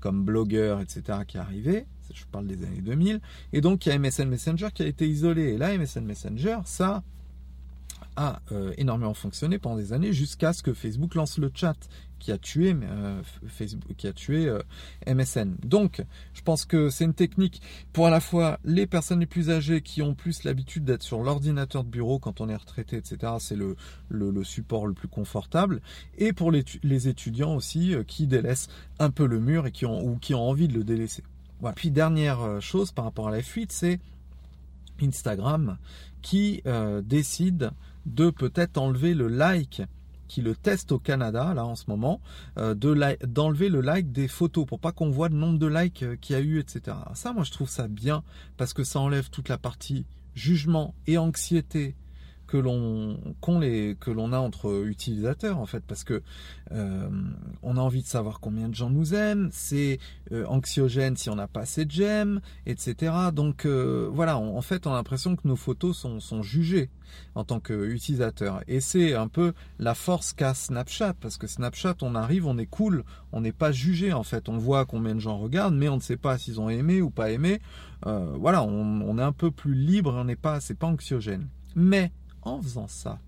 comme 0.00 0.24
blogueurs, 0.24 0.80
etc., 0.80 1.20
qui 1.26 1.38
arrivaient 1.38 1.86
je 2.14 2.24
parle 2.26 2.46
des 2.46 2.64
années 2.64 2.80
2000, 2.80 3.20
et 3.52 3.60
donc 3.60 3.86
il 3.86 3.90
y 3.90 3.92
a 3.92 3.98
MSN 3.98 4.28
Messenger 4.28 4.68
qui 4.72 4.82
a 4.82 4.86
été 4.86 5.08
isolé. 5.08 5.54
Et 5.54 5.58
là, 5.58 5.76
MSN 5.76 6.04
Messenger, 6.04 6.58
ça 6.64 7.02
a 8.18 8.40
euh, 8.50 8.72
énormément 8.76 9.14
fonctionné 9.14 9.58
pendant 9.58 9.76
des 9.76 9.92
années 9.92 10.12
jusqu'à 10.12 10.52
ce 10.52 10.62
que 10.62 10.74
Facebook 10.74 11.14
lance 11.14 11.38
le 11.38 11.52
chat 11.54 11.76
qui 12.18 12.32
a 12.32 12.38
tué 12.38 12.74
euh, 12.82 13.22
Facebook, 13.46 13.94
qui 13.96 14.08
a 14.08 14.12
tué 14.12 14.46
euh, 14.46 14.58
MSN. 15.06 15.54
Donc, 15.62 16.02
je 16.34 16.42
pense 16.42 16.64
que 16.64 16.90
c'est 16.90 17.04
une 17.04 17.14
technique 17.14 17.62
pour 17.92 18.08
à 18.08 18.10
la 18.10 18.18
fois 18.18 18.58
les 18.64 18.88
personnes 18.88 19.20
les 19.20 19.26
plus 19.26 19.50
âgées 19.50 19.82
qui 19.82 20.02
ont 20.02 20.14
plus 20.14 20.42
l'habitude 20.42 20.84
d'être 20.84 21.04
sur 21.04 21.22
l'ordinateur 21.22 21.84
de 21.84 21.90
bureau 21.90 22.18
quand 22.18 22.40
on 22.40 22.48
est 22.48 22.56
retraité, 22.56 22.96
etc. 22.96 23.34
C'est 23.38 23.56
le, 23.56 23.76
support 24.42 24.88
le 24.88 24.94
plus 24.94 25.08
confortable, 25.08 25.80
et 26.16 26.32
pour 26.32 26.50
les, 26.50 27.08
étudiants 27.08 27.54
aussi 27.54 27.94
qui 28.08 28.26
délaissent 28.26 28.68
un 28.98 29.10
peu 29.10 29.26
le 29.26 29.38
mur 29.38 29.66
et 29.66 29.70
qui 29.70 29.86
ont 29.86 30.04
ou 30.04 30.16
qui 30.16 30.34
ont 30.34 30.48
envie 30.48 30.66
de 30.66 30.74
le 30.74 30.82
délaisser. 30.82 31.22
Puis 31.74 31.90
dernière 31.90 32.60
chose 32.60 32.92
par 32.92 33.04
rapport 33.04 33.28
à 33.28 33.30
la 33.30 33.42
fuite, 33.42 33.72
c'est 33.72 34.00
Instagram 35.02 35.78
qui 36.22 36.62
décide 37.02 37.70
de 38.06 38.30
peut-être 38.30 38.78
enlever 38.78 39.14
le 39.14 39.28
like 39.28 39.82
qui 40.28 40.42
le 40.42 40.54
teste 40.54 40.92
au 40.92 40.98
Canada, 40.98 41.54
là 41.54 41.64
en 41.64 41.74
ce 41.74 41.84
moment, 41.88 42.20
euh, 42.58 42.74
d'enlever 42.74 43.70
le 43.70 43.80
like 43.80 44.12
des 44.12 44.28
photos 44.28 44.66
pour 44.66 44.78
pas 44.78 44.92
qu'on 44.92 45.10
voit 45.10 45.30
le 45.30 45.36
nombre 45.36 45.58
de 45.58 45.66
likes 45.66 46.02
euh, 46.02 46.16
qu'il 46.16 46.36
y 46.36 46.38
a 46.38 46.42
eu, 46.42 46.60
etc. 46.60 46.96
Ça, 47.14 47.32
moi, 47.32 47.42
je 47.42 47.50
trouve 47.50 47.68
ça 47.68 47.88
bien 47.88 48.22
parce 48.56 48.74
que 48.74 48.84
ça 48.84 49.00
enlève 49.00 49.30
toute 49.30 49.48
la 49.48 49.58
partie 49.58 50.04
jugement 50.34 50.94
et 51.06 51.18
anxiété 51.18 51.96
que 52.48 52.56
l'on 52.56 53.18
que 53.42 54.10
l'on 54.10 54.32
a 54.32 54.38
entre 54.38 54.86
utilisateurs 54.86 55.58
en 55.58 55.66
fait 55.66 55.84
parce 55.86 56.02
que 56.02 56.22
euh, 56.72 57.08
on 57.62 57.76
a 57.76 57.80
envie 57.80 58.02
de 58.02 58.06
savoir 58.06 58.40
combien 58.40 58.68
de 58.68 58.74
gens 58.74 58.90
nous 58.90 59.14
aiment 59.14 59.50
c'est 59.52 59.98
euh, 60.32 60.44
anxiogène 60.46 61.16
si 61.16 61.30
on 61.30 61.36
n'a 61.36 61.46
pas 61.46 61.60
assez 61.60 61.84
de 61.84 61.90
j'aime 61.90 62.40
etc 62.66 63.12
donc 63.32 63.66
euh, 63.66 64.08
voilà 64.12 64.38
en 64.38 64.60
fait 64.62 64.86
on 64.86 64.92
a 64.92 64.96
l'impression 64.96 65.36
que 65.36 65.46
nos 65.46 65.56
photos 65.56 65.96
sont, 65.96 66.20
sont 66.20 66.42
jugées 66.42 66.90
en 67.34 67.44
tant 67.44 67.60
qu'utilisateur 67.60 68.62
et 68.66 68.80
c'est 68.80 69.14
un 69.14 69.28
peu 69.28 69.52
la 69.78 69.94
force 69.94 70.32
qu'a 70.32 70.54
Snapchat 70.54 71.14
parce 71.20 71.36
que 71.36 71.46
Snapchat 71.46 71.96
on 72.02 72.14
arrive 72.14 72.46
on 72.46 72.56
est 72.56 72.66
cool 72.66 73.04
on 73.32 73.42
n'est 73.42 73.52
pas 73.52 73.72
jugé 73.72 74.12
en 74.12 74.22
fait. 74.22 74.48
On 74.48 74.56
voit 74.56 74.86
combien 74.86 75.14
de 75.14 75.20
gens 75.20 75.38
regardent 75.38 75.74
mais 75.74 75.88
on 75.88 75.96
ne 75.96 76.00
sait 76.00 76.16
pas 76.16 76.38
s'ils 76.38 76.60
ont 76.60 76.68
aimé 76.68 77.02
ou 77.02 77.10
pas 77.10 77.30
aimé. 77.30 77.60
Voilà 78.04 78.62
on, 78.62 79.02
on, 79.02 79.18
est 79.18 79.22
un 79.22 79.32
peu 79.32 79.50
plus 79.50 79.74
libre 79.74 80.14
on 80.14 80.24
n'est 80.24 80.36
pas 80.36 80.60
c'est 80.60 80.78
pas 80.78 80.86
anxiogène. 80.86 81.48
Mais 81.74 82.12
en 82.42 82.60
faisant 82.60 82.88
ça, 82.88 83.20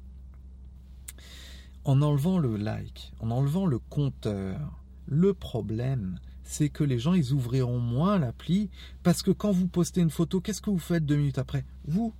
en 1.84 2.02
enlevant 2.02 2.38
le 2.38 2.56
like, 2.56 3.12
en 3.20 3.30
enlevant 3.30 3.66
le 3.66 3.78
compteur, 3.78 4.82
le 5.06 5.34
problème, 5.34 6.18
c'est 6.44 6.68
que 6.68 6.84
les 6.84 6.98
gens, 6.98 7.14
ils 7.14 7.32
ouvriront 7.32 7.78
moins 7.78 8.18
l'appli 8.18 8.70
parce 9.02 9.22
que 9.22 9.30
quand 9.30 9.52
vous 9.52 9.68
postez 9.68 10.00
une 10.00 10.10
photo, 10.10 10.40
qu'est-ce 10.40 10.60
que 10.60 10.70
vous 10.70 10.78
faites 10.78 11.06
deux 11.06 11.16
minutes 11.16 11.38
après? 11.38 11.64
Vous 11.86 12.12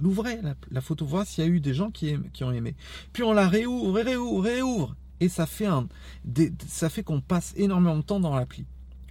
l'ouvrez, 0.00 0.40
la, 0.70 0.80
photo, 0.80 1.06
voir 1.06 1.26
s'il 1.26 1.44
y 1.44 1.46
a 1.46 1.50
eu 1.50 1.60
des 1.60 1.74
gens 1.74 1.90
qui, 1.90 2.16
qui, 2.32 2.42
ont 2.44 2.52
aimé. 2.52 2.74
Puis 3.12 3.22
on 3.22 3.32
la 3.32 3.48
réouvre, 3.48 4.00
réouvre, 4.00 4.42
réouvre. 4.42 4.96
Et 5.20 5.28
ça 5.28 5.46
fait, 5.46 5.66
un, 5.66 5.86
ça 6.66 6.88
fait 6.88 7.02
qu'on 7.02 7.20
passe 7.20 7.52
énormément 7.56 7.96
de 7.96 8.02
temps 8.02 8.20
dans 8.20 8.34
l'appli. 8.34 8.64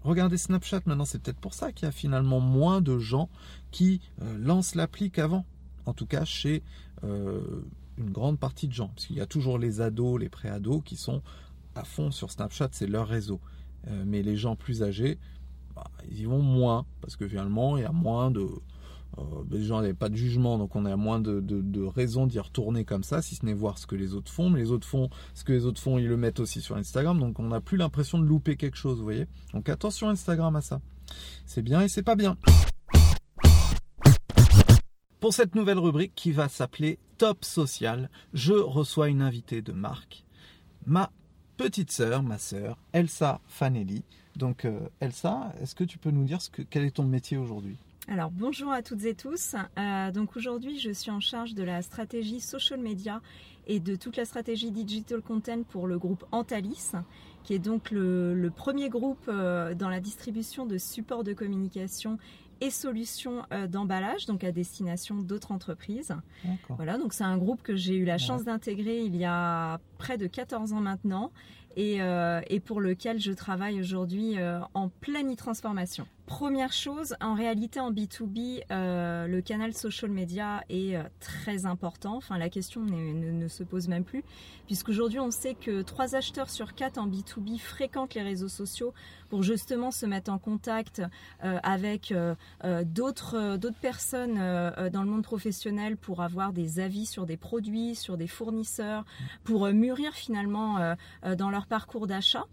Regardez 0.03 0.37
Snapchat 0.37 0.81
maintenant, 0.85 1.05
c'est 1.05 1.21
peut-être 1.21 1.39
pour 1.39 1.53
ça 1.53 1.71
qu'il 1.71 1.85
y 1.85 1.89
a 1.89 1.91
finalement 1.91 2.39
moins 2.39 2.81
de 2.81 2.97
gens 2.97 3.29
qui 3.71 4.01
euh, 4.21 4.37
lancent 4.39 4.75
l'appli 4.75 5.11
qu'avant. 5.11 5.45
En 5.85 5.93
tout 5.93 6.05
cas, 6.05 6.25
chez 6.25 6.63
une 7.03 8.11
grande 8.11 8.39
partie 8.39 8.67
de 8.67 8.73
gens. 8.73 8.89
Parce 8.89 9.05
qu'il 9.07 9.17
y 9.17 9.21
a 9.21 9.25
toujours 9.25 9.59
les 9.59 9.81
ados, 9.81 10.19
les 10.19 10.29
pré-ados 10.29 10.81
qui 10.83 10.95
sont 10.95 11.21
à 11.75 11.83
fond 11.83 12.11
sur 12.11 12.31
Snapchat, 12.31 12.69
c'est 12.71 12.87
leur 12.87 13.07
réseau. 13.07 13.39
Euh, 13.87 14.03
mais 14.05 14.21
les 14.21 14.35
gens 14.35 14.55
plus 14.55 14.83
âgés, 14.83 15.17
bah, 15.75 15.89
ils 16.09 16.21
y 16.21 16.25
vont 16.25 16.41
moins, 16.41 16.85
parce 17.01 17.15
que 17.15 17.27
finalement, 17.27 17.77
il 17.77 17.83
y 17.83 17.85
a 17.85 17.91
moins 17.91 18.31
de... 18.31 18.47
Euh, 19.17 19.23
les 19.49 19.63
gens 19.63 19.77
n'avaient 19.81 19.93
pas 19.93 20.09
de 20.09 20.15
jugement, 20.15 20.57
donc 20.57 20.75
on 20.75 20.85
a 20.85 20.95
moins 20.95 21.19
de, 21.19 21.39
de, 21.39 21.81
raisons 21.81 22.27
d'y 22.27 22.39
retourner 22.39 22.85
comme 22.85 23.03
ça, 23.03 23.21
si 23.21 23.35
ce 23.35 23.45
n'est 23.45 23.53
voir 23.53 23.77
ce 23.79 23.87
que 23.87 23.95
les 23.95 24.13
autres 24.13 24.31
font. 24.31 24.49
Mais 24.49 24.59
les 24.59 24.71
autres 24.71 24.87
font 24.87 25.09
ce 25.33 25.43
que 25.43 25.51
les 25.51 25.65
autres 25.65 25.81
font, 25.81 25.97
ils 25.97 26.07
le 26.07 26.17
mettent 26.17 26.39
aussi 26.39 26.61
sur 26.61 26.75
Instagram, 26.75 27.19
donc 27.19 27.39
on 27.39 27.47
n'a 27.47 27.61
plus 27.61 27.77
l'impression 27.77 28.19
de 28.19 28.25
louper 28.25 28.55
quelque 28.55 28.77
chose, 28.77 28.97
vous 28.97 29.03
voyez. 29.03 29.25
Donc 29.53 29.67
attention 29.67 30.09
Instagram 30.09 30.55
à 30.55 30.61
ça. 30.61 30.79
C'est 31.45 31.63
bien 31.63 31.81
et 31.81 31.87
c'est 31.87 32.03
pas 32.03 32.15
bien 32.15 32.37
pour 35.19 35.33
cette 35.33 35.55
nouvelle 35.55 35.79
rubrique 35.79 36.13
qui 36.15 36.31
va 36.31 36.47
s'appeler 36.47 36.97
Top 37.17 37.43
Social, 37.43 38.09
je 38.33 38.53
reçois 38.53 39.09
une 39.09 39.21
invitée 39.21 39.61
de 39.61 39.73
marque, 39.73 40.23
ma 40.85 41.11
petite 41.57 41.91
sœur, 41.91 42.23
ma 42.23 42.37
sœur, 42.37 42.77
Elsa 42.93 43.41
Fanelli. 43.47 44.03
Donc 44.37 44.63
euh, 44.63 44.79
Elsa, 45.01 45.51
est-ce 45.61 45.75
que 45.75 45.83
tu 45.83 45.97
peux 45.97 46.11
nous 46.11 46.23
dire 46.23 46.41
ce 46.41 46.49
que, 46.49 46.61
quel 46.61 46.85
est 46.85 46.91
ton 46.91 47.03
métier 47.03 47.37
aujourd'hui? 47.37 47.75
Alors 48.07 48.31
bonjour 48.31 48.71
à 48.71 48.81
toutes 48.81 49.03
et 49.03 49.13
tous. 49.13 49.55
Euh, 49.77 50.11
donc 50.11 50.37
aujourd'hui 50.37 50.79
je 50.79 50.91
suis 50.91 51.11
en 51.11 51.19
charge 51.19 51.53
de 51.53 51.63
la 51.63 51.81
stratégie 51.81 52.39
social 52.39 52.79
media 52.79 53.21
et 53.67 53.79
de 53.79 53.95
toute 53.95 54.15
la 54.15 54.25
stratégie 54.25 54.71
digital 54.71 55.21
content 55.21 55.63
pour 55.63 55.85
le 55.85 55.99
groupe 55.99 56.25
Antalis, 56.31 56.91
qui 57.43 57.53
est 57.53 57.59
donc 57.59 57.91
le, 57.91 58.49
premier 58.55 58.89
groupe 58.89 59.25
euh, 59.27 59.75
dans 59.75 59.89
la 59.89 59.99
distribution 59.99 60.65
de 60.65 60.77
supports 60.77 61.23
de 61.23 61.33
communication 61.33 62.17
et 62.61 62.69
solutions 62.69 63.43
euh, 63.53 63.67
d'emballage, 63.67 64.25
donc 64.25 64.43
à 64.43 64.51
destination 64.51 65.15
d'autres 65.15 65.51
entreprises. 65.51 66.13
Voilà, 66.69 66.97
donc 66.97 67.13
c'est 67.13 67.23
un 67.23 67.37
groupe 67.37 67.61
que 67.61 67.75
j'ai 67.75 67.95
eu 67.95 68.05
la 68.05 68.17
chance 68.17 68.43
d'intégrer 68.43 69.01
il 69.01 69.15
y 69.15 69.25
a 69.25 69.79
près 69.97 70.17
de 70.17 70.27
14 70.27 70.73
ans 70.73 70.81
maintenant 70.81 71.31
et, 71.75 72.01
euh, 72.01 72.41
et 72.47 72.59
pour 72.59 72.81
lequel 72.81 73.19
je 73.19 73.31
travaille 73.31 73.79
aujourd'hui 73.79 74.37
euh, 74.37 74.59
en 74.73 74.89
pleine 74.89 75.35
transformation. 75.35 76.05
Première 76.29 76.71
chose, 76.71 77.15
en 77.21 77.33
réalité 77.33 77.79
en 77.79 77.91
B2B, 77.91 78.61
euh, 78.69 79.25
le 79.25 79.41
canal 79.41 79.73
social 79.73 80.11
media 80.11 80.63
est 80.69 80.95
euh, 80.95 81.01
très 81.19 81.65
important. 81.65 82.17
Enfin, 82.17 82.37
la 82.37 82.49
question 82.49 82.81
ne, 82.81 83.47
se 83.47 83.63
pose 83.63 83.87
même 83.87 84.03
plus, 84.03 84.23
puisqu'aujourd'hui 84.67 85.19
on 85.19 85.31
sait 85.31 85.55
que 85.55 85.81
3 85.81 86.13
acheteurs 86.13 86.51
sur 86.51 86.75
4 86.75 86.99
en 86.99 87.07
B2B 87.07 87.57
fréquentent 87.57 88.13
les 88.13 88.21
réseaux 88.21 88.47
sociaux 88.47 88.93
pour 89.29 89.41
justement 89.41 89.89
se 89.89 90.05
mettre 90.05 90.31
en 90.31 90.37
contact 90.37 91.01
euh, 91.43 91.57
avec 91.63 92.13
d'autres 92.85 93.71
personnes 93.81 94.35
dans 94.35 95.01
le 95.01 95.09
monde 95.09 95.23
professionnel 95.23 95.97
pour 95.97 96.21
avoir 96.21 96.53
des 96.53 96.79
avis 96.79 97.07
sur 97.07 97.25
des 97.25 97.37
produits, 97.37 97.95
sur 97.95 98.17
des 98.17 98.27
fournisseurs, 98.27 99.03
pour 99.43 99.67
mûrir 99.69 100.13
finalement 100.13 100.95
dans 101.37 101.49
leur 101.49 101.65
parcours 101.65 102.05
d'achat. 102.05 102.45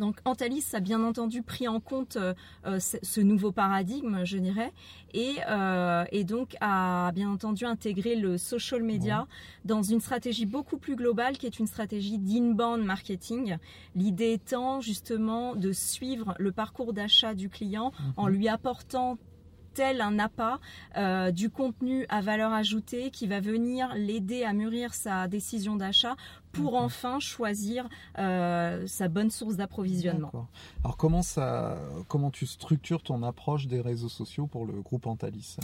Donc 0.00 0.16
Antalis 0.24 0.64
a 0.72 0.80
bien 0.80 1.04
entendu 1.04 1.42
pris 1.42 1.68
en 1.68 1.78
compte 1.78 2.16
euh, 2.16 2.32
euh, 2.66 2.80
ce 2.80 3.20
nouveau 3.20 3.52
paradigme, 3.52 4.24
je 4.24 4.38
dirais, 4.38 4.72
euh, 5.14 6.04
et, 6.10 6.24
donc 6.24 6.56
a 6.62 7.12
bien 7.12 7.30
entendu 7.30 7.66
intégré 7.66 8.16
le 8.16 8.38
social 8.38 8.82
media 8.82 9.26
dans 9.66 9.82
une 9.82 10.00
stratégie 10.00 10.46
beaucoup 10.46 10.78
plus 10.78 10.96
globale 10.96 11.36
qui 11.36 11.44
est 11.44 11.58
une 11.58 11.66
stratégie 11.66 12.18
d'inbound 12.18 12.82
marketing. 12.82 13.58
L'idée 13.94 14.32
étant 14.32 14.80
justement 14.80 15.54
de 15.54 15.70
suivre 15.70 16.34
le 16.38 16.50
parcours 16.50 16.94
d'achat 16.94 17.34
du 17.34 17.50
client 17.50 17.92
en 18.16 18.26
mhm. 18.26 18.32
lui 18.32 18.48
apportant 18.48 19.18
tel 19.74 20.00
un 20.00 20.18
appât 20.18 20.58
euh, 20.96 21.30
du 21.30 21.50
contenu 21.50 22.06
à 22.08 22.20
valeur 22.20 22.52
ajoutée 22.52 23.10
qui 23.10 23.26
va 23.26 23.40
venir 23.40 23.92
l'aider 23.94 24.44
à 24.44 24.52
mûrir 24.52 24.94
sa 24.94 25.28
décision 25.28 25.76
d'achat 25.76 26.16
pour 26.52 26.74
enfin 26.74 27.20
choisir 27.20 27.88
euh, 28.18 28.86
sa 28.86 29.08
bonne 29.08 29.30
source 29.30 29.56
d'approvisionnement. 29.56 30.48
Alors 30.84 30.96
comment 30.96 31.22
ça, 31.22 31.78
comment 32.08 32.30
tu 32.30 32.46
structures 32.46 33.02
ton 33.02 33.22
approche 33.22 33.66
des 33.66 33.80
réseaux 33.80 34.08
sociaux 34.08 34.46
pour 34.46 34.66
le 34.66 34.80
groupe 34.82 35.06
Antalis? 35.06 35.56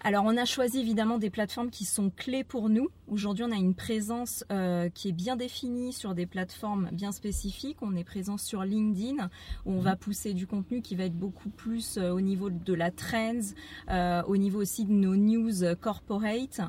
Alors 0.00 0.24
on 0.24 0.36
a 0.36 0.44
choisi 0.44 0.78
évidemment 0.78 1.18
des 1.18 1.30
plateformes 1.30 1.70
qui 1.70 1.84
sont 1.84 2.10
clés 2.10 2.44
pour 2.44 2.68
nous. 2.68 2.88
Aujourd'hui 3.08 3.44
on 3.44 3.50
a 3.50 3.56
une 3.56 3.74
présence 3.74 4.44
euh, 4.52 4.88
qui 4.90 5.08
est 5.08 5.12
bien 5.12 5.34
définie 5.34 5.92
sur 5.92 6.14
des 6.14 6.24
plateformes 6.24 6.88
bien 6.92 7.10
spécifiques. 7.10 7.78
On 7.82 7.96
est 7.96 8.04
présent 8.04 8.36
sur 8.36 8.62
LinkedIn 8.62 9.28
où 9.66 9.72
on 9.72 9.80
va 9.80 9.92
mhm. 9.92 9.98
pousser 9.98 10.34
du 10.34 10.46
contenu 10.46 10.82
qui 10.82 10.94
va 10.94 11.04
être 11.04 11.16
beaucoup 11.16 11.48
plus 11.48 11.98
euh, 11.98 12.12
au 12.12 12.20
niveau 12.20 12.48
de 12.48 12.74
la 12.74 12.92
trends, 12.92 13.40
euh, 13.90 14.22
au 14.28 14.36
niveau 14.36 14.60
aussi 14.60 14.84
de 14.84 14.92
nos 14.92 15.16
news 15.16 15.74
corporate 15.80 16.60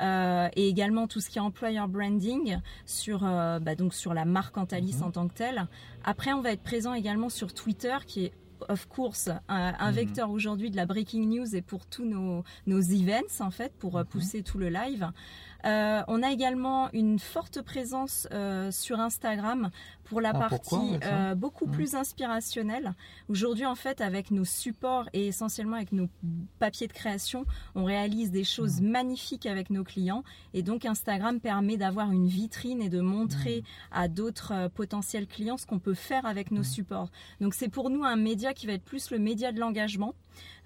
et 0.00 0.68
également 0.68 1.06
tout 1.08 1.20
ce 1.20 1.28
qui 1.28 1.38
est 1.38 1.42
employer 1.42 1.82
branding 1.88 2.58
sur, 2.86 3.20
bah, 3.20 3.74
donc 3.76 3.92
sur 3.92 4.14
la 4.14 4.24
marque 4.24 4.56
Antalis 4.56 4.96
mhm. 4.96 5.02
en 5.02 5.10
tant 5.10 5.28
que 5.28 5.34
telle. 5.34 5.66
Après 6.04 6.32
on 6.32 6.40
va 6.40 6.52
être 6.52 6.62
présent 6.62 6.94
également 6.94 7.28
sur 7.28 7.52
Twitter 7.52 7.96
qui 8.06 8.24
est 8.24 8.32
of 8.68 8.86
course, 8.88 9.28
un, 9.48 9.72
mhm. 9.72 9.94
vecteur 9.94 10.30
aujourd'hui 10.30 10.70
de 10.70 10.76
la 10.76 10.86
breaking 10.86 11.28
news 11.28 11.54
et 11.54 11.62
pour 11.62 11.86
tous 11.86 12.04
nos, 12.04 12.44
nos 12.66 12.80
events, 12.80 13.40
en 13.40 13.50
fait, 13.50 13.72
pour 13.78 13.96
euh, 13.96 14.02
mhm. 14.02 14.08
pousser 14.08 14.42
tout 14.42 14.58
le 14.58 14.68
live. 14.68 15.10
Euh, 15.64 16.02
on 16.06 16.22
a 16.22 16.30
également 16.30 16.88
une 16.92 17.18
forte 17.18 17.62
présence 17.62 18.28
euh, 18.32 18.70
sur 18.70 19.00
Instagram 19.00 19.70
pour 20.04 20.20
la 20.20 20.30
ah, 20.30 20.48
partie 20.48 20.98
euh, 21.04 21.34
beaucoup 21.34 21.66
mmh. 21.66 21.70
plus 21.72 21.94
inspirationnelle. 21.94 22.94
Aujourd'hui, 23.28 23.66
en 23.66 23.74
fait, 23.74 24.00
avec 24.00 24.30
nos 24.30 24.44
supports 24.44 25.08
et 25.12 25.26
essentiellement 25.26 25.76
avec 25.76 25.92
nos 25.92 26.08
papiers 26.58 26.86
de 26.86 26.92
création, 26.92 27.44
on 27.74 27.84
réalise 27.84 28.30
des 28.30 28.44
choses 28.44 28.80
mmh. 28.80 28.88
magnifiques 28.88 29.46
avec 29.46 29.70
nos 29.70 29.84
clients. 29.84 30.22
Et 30.54 30.62
donc, 30.62 30.84
Instagram 30.84 31.40
permet 31.40 31.76
d'avoir 31.76 32.12
une 32.12 32.28
vitrine 32.28 32.80
et 32.80 32.88
de 32.88 33.00
montrer 33.00 33.60
mmh. 33.60 33.96
à 33.96 34.08
d'autres 34.08 34.68
potentiels 34.74 35.26
clients 35.26 35.56
ce 35.56 35.66
qu'on 35.66 35.80
peut 35.80 35.94
faire 35.94 36.24
avec 36.24 36.52
nos 36.52 36.62
supports. 36.64 37.08
Donc, 37.40 37.54
c'est 37.54 37.68
pour 37.68 37.90
nous 37.90 38.04
un 38.04 38.16
média 38.16 38.54
qui 38.54 38.66
va 38.66 38.74
être 38.74 38.84
plus 38.84 39.10
le 39.10 39.18
média 39.18 39.52
de 39.52 39.58
l'engagement. 39.58 40.14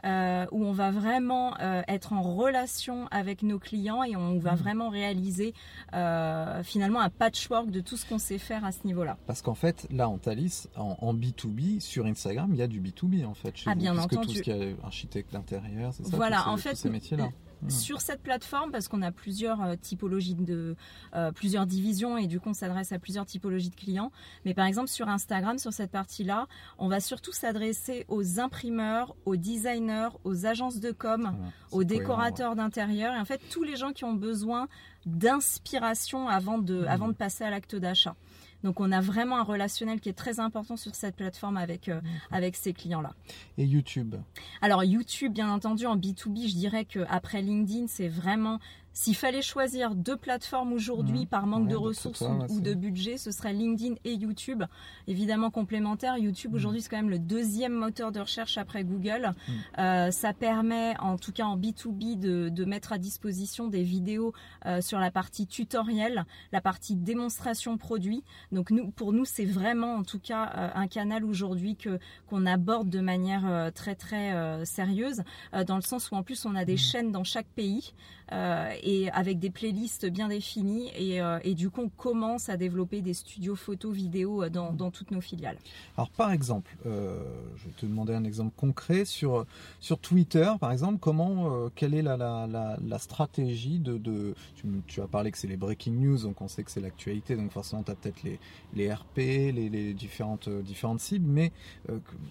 Euh, 0.05 0.47
où 0.51 0.65
on 0.65 0.73
va 0.73 0.91
vraiment 0.91 1.55
euh, 1.61 1.83
être 1.87 2.13
en 2.13 2.23
relation 2.23 3.07
avec 3.13 3.45
nos 3.45 3.61
clients 3.61 4.03
et 4.03 4.17
on 4.17 4.37
va 4.41 4.55
mmh. 4.55 4.57
vraiment 4.57 4.89
réaliser 4.89 5.55
euh, 5.95 6.65
finalement 6.65 6.99
un 6.99 7.09
patchwork 7.09 7.71
de 7.71 7.81
tout 7.81 7.97
ce 7.97 8.05
qu'on 8.05 8.19
sait 8.19 8.39
faire 8.39 8.65
à 8.65 8.73
ce 8.73 8.85
niveau-là. 8.85 9.17
Parce 9.29 9.43
qu'en 9.43 9.55
fait, 9.55 9.87
là, 9.93 10.09
en 10.09 10.19
Thalys, 10.19 10.67
en, 10.75 11.15
B2B, 11.15 11.79
sur 11.79 12.07
Instagram, 12.07 12.51
il 12.53 12.59
y 12.59 12.63
a 12.63 12.67
du 12.67 12.81
B2B 12.81 13.25
en 13.25 13.35
fait. 13.35 13.57
Chez 13.57 13.71
ah, 13.71 13.77
bien 13.77 13.97
entendu. 13.97 14.27
tout 14.27 14.35
ce 14.35 14.43
qui 14.43 14.51
est 14.51 14.75
architecte 14.83 15.33
d'intérieur, 15.33 15.95
c'est 15.95 16.05
ça 16.05 16.17
Voilà, 16.17 16.49
en 16.49 16.57
fait, 16.57 16.75
ces 16.75 16.91
métiers-là. 16.91 17.29
Hmm. 17.63 17.71
sur 17.71 18.01
cette 18.01 18.23
plateforme 18.23 18.73
parce 18.73 18.89
qu'on 18.89 19.03
a 19.03 19.13
plusieurs 19.13 19.63
euh, 19.63 19.77
typologies 19.81 20.35
de 20.35 20.75
euh, 21.15 21.31
plusieurs 21.31 21.65
divisions 21.65 22.19
et 22.19 22.27
du 22.27 22.41
coup 22.41 22.49
on 22.49 22.55
s'adresse 22.55 22.91
à 22.91 22.99
plusieurs 22.99 23.25
typologies 23.25 23.71
de 23.71 23.77
clients. 23.77 24.11
Mais 24.45 24.53
par 24.53 24.67
exemple 24.67 24.89
sur 24.89 25.09
Instagram, 25.09 25.59
sur 25.59 25.73
cette 25.73 25.93
partie-là, 25.93 26.49
on 26.79 26.89
va 26.89 26.99
surtout 26.99 27.33
s'adresser 27.33 28.05
aux 28.09 28.41
imprimeurs, 28.41 29.15
aux 29.27 29.37
designers, 29.37 30.09
aux 30.25 30.45
agences 30.45 30.81
de 30.81 30.91
com, 30.91 31.37
aux 31.71 31.85
décorateurs 31.85 32.57
d'intérieur 32.57 33.15
et 33.15 33.19
en 33.19 33.25
fait 33.25 33.41
tous 33.51 33.63
les 33.63 33.77
gens 33.77 33.93
qui 33.93 34.05
ont 34.05 34.15
besoin 34.15 34.67
d'inspiration 35.07 36.29
avant 36.29 36.59
de, 36.59 36.83
hmm. 36.83 36.89
avant 36.89 37.09
de 37.09 37.15
passer 37.15 37.45
à 37.45 37.51
l'acte 37.51 37.77
d'achat. 37.77 38.17
Donc 38.65 38.81
on 38.81 38.93
a 38.93 39.01
vraiment 39.01 39.39
un 39.39 39.43
relationnel 39.43 40.01
qui 40.01 40.09
est 40.09 40.15
très 40.15 40.41
important 40.41 40.77
sur 40.77 40.95
cette 40.95 41.17
plateforme 41.17 41.57
avec, 41.57 41.89
euh, 41.89 42.01
avec 42.31 42.57
ces 42.57 42.73
clients-là. 42.73 43.13
Et 43.59 43.65
YouTube? 43.65 44.15
Alors 44.61 44.85
YouTube, 44.85 45.33
bien 45.33 45.51
entendu, 45.51 45.87
en 45.87 45.97
B2B, 45.97 46.49
je 46.49 46.55
dirais 46.55 46.85
qu'après 46.85 47.43
LinkedIn, 47.43 47.87
c'est 47.89 48.09
vraiment 48.09 48.59
s'il 48.95 49.17
fallait 49.17 49.43
choisir 49.43 49.95
deux 49.95 50.17
plateformes 50.17 50.73
aujourd'hui 50.73 51.23
mmh. 51.23 51.27
par 51.27 51.47
manque 51.47 51.69
de 51.69 51.77
ressources 51.77 52.25
ou, 52.51 52.61
de 52.61 52.75
budget, 52.75 53.17
ce 53.17 53.31
serait 53.31 53.53
LinkedIn 53.53 53.95
et 54.05 54.15
YouTube. 54.15 54.65
Évidemment 55.09 55.51
complémentaire. 55.51 56.19
YouTube 56.19 56.53
mmh. 56.53 56.57
aujourd'hui 56.57 56.83
c'est 56.83 56.91
quand 56.91 56.97
même 56.97 57.11
le 57.11 57.19
deuxième 57.19 57.73
moteur 57.73 58.13
de 58.13 58.21
recherche 58.21 58.59
après 58.59 58.85
Google. 58.85 59.33
Mmh. 59.33 59.53
Euh, 59.79 60.11
ça 60.11 60.33
permet, 60.33 60.95
en 60.99 61.17
tout 61.17 61.33
cas 61.33 61.45
en 61.45 61.57
B2B, 61.57 62.19
de, 62.19 62.65
mettre 62.65 62.93
à 62.93 62.99
disposition 62.99 63.67
des 63.67 63.83
vidéos 63.83 64.33
euh, 64.67 64.81
sur 64.81 64.99
la 64.99 65.11
partie 65.11 65.47
tutoriel, 65.47 66.25
la 66.53 66.61
partie 66.61 66.95
démonstration 66.95 67.77
produit. 67.77 68.23
Donc 68.53 68.71
nous, 68.71 68.91
pour 68.91 69.13
nous, 69.13 69.25
c'est 69.25 69.45
vraiment 69.45 69.97
en 69.97 70.05
tout 70.05 70.21
cas 70.21 70.53
euh, 70.57 70.69
un 70.75 70.87
canal 70.87 71.25
aujourd'hui 71.25 71.77
que 71.77 71.99
qu'on 72.29 72.47
aborde 72.47 72.89
de 72.89 73.01
manière 73.01 73.71
très 73.75 73.95
très 73.95 74.65
sérieuse, 74.65 75.23
dans 75.67 75.77
le 75.77 75.83
sens 75.83 76.11
où 76.11 76.15
en 76.15 76.23
plus 76.23 76.45
on 76.47 76.55
a 76.55 76.65
des 76.65 76.77
chaînes 76.77 77.11
dans 77.11 77.25
chaque 77.25 77.49
pays. 77.49 77.93
Euh, 78.83 78.93
et 78.93 79.11
avec 79.11 79.39
des 79.39 79.51
playlists 79.51 80.07
bien 80.07 80.29
définies. 80.29 80.91
Et, 80.97 81.21
euh, 81.21 81.39
et, 81.45 81.55
du 81.55 81.71
coup, 81.71 81.83
on 81.83 81.89
commence 81.89 82.49
à 82.49 82.57
développer 82.57 83.01
des 83.01 83.15
studios 83.15 83.57
photo, 83.57 83.91
vidéo 83.91 84.43
euh, 84.43 84.51
dans, 84.51 84.73
dans 84.73 84.91
toutes 84.91 85.11
nos 85.11 85.21
filiales. 85.21 85.57
Alors, 85.97 86.11
par 86.11 86.33
exemple, 86.33 86.77
je 86.85 87.65
vais 87.65 87.75
te 87.77 87.87
demander 87.87 88.15
un 88.15 88.25
exemple 88.25 88.53
concret 88.57 89.05
sur, 89.05 89.47
sur 89.81 89.99
Twitter, 89.99 90.51
par 90.61 90.73
exemple, 90.73 90.99
comment, 91.01 91.71
quelle 91.75 91.95
est 91.95 92.03
la, 92.03 92.17
la, 92.17 92.99
stratégie 92.99 93.79
de, 93.79 93.99
de 93.99 94.35
tu, 94.87 95.01
as 95.01 95.07
parlé 95.07 95.31
que 95.31 95.39
c'est 95.39 95.49
les 95.49 95.57
breaking 95.57 95.93
news, 95.93 96.19
donc 96.19 96.41
on 96.41 96.49
sait 96.49 96.63
que 96.63 96.71
c'est 96.71 96.81
l'actualité, 96.81 97.37
donc 97.37 97.51
forcément, 97.51 97.83
tu 97.83 97.91
as 97.91 97.95
peut-être 97.95 98.23
les, 98.23 98.39
les 98.75 98.93
RP, 98.93 99.17
les, 99.17 99.69
les, 99.69 99.95
différentes, 99.95 100.49
différentes 100.49 101.01
cibles, 101.01 101.29
mais 101.29 101.53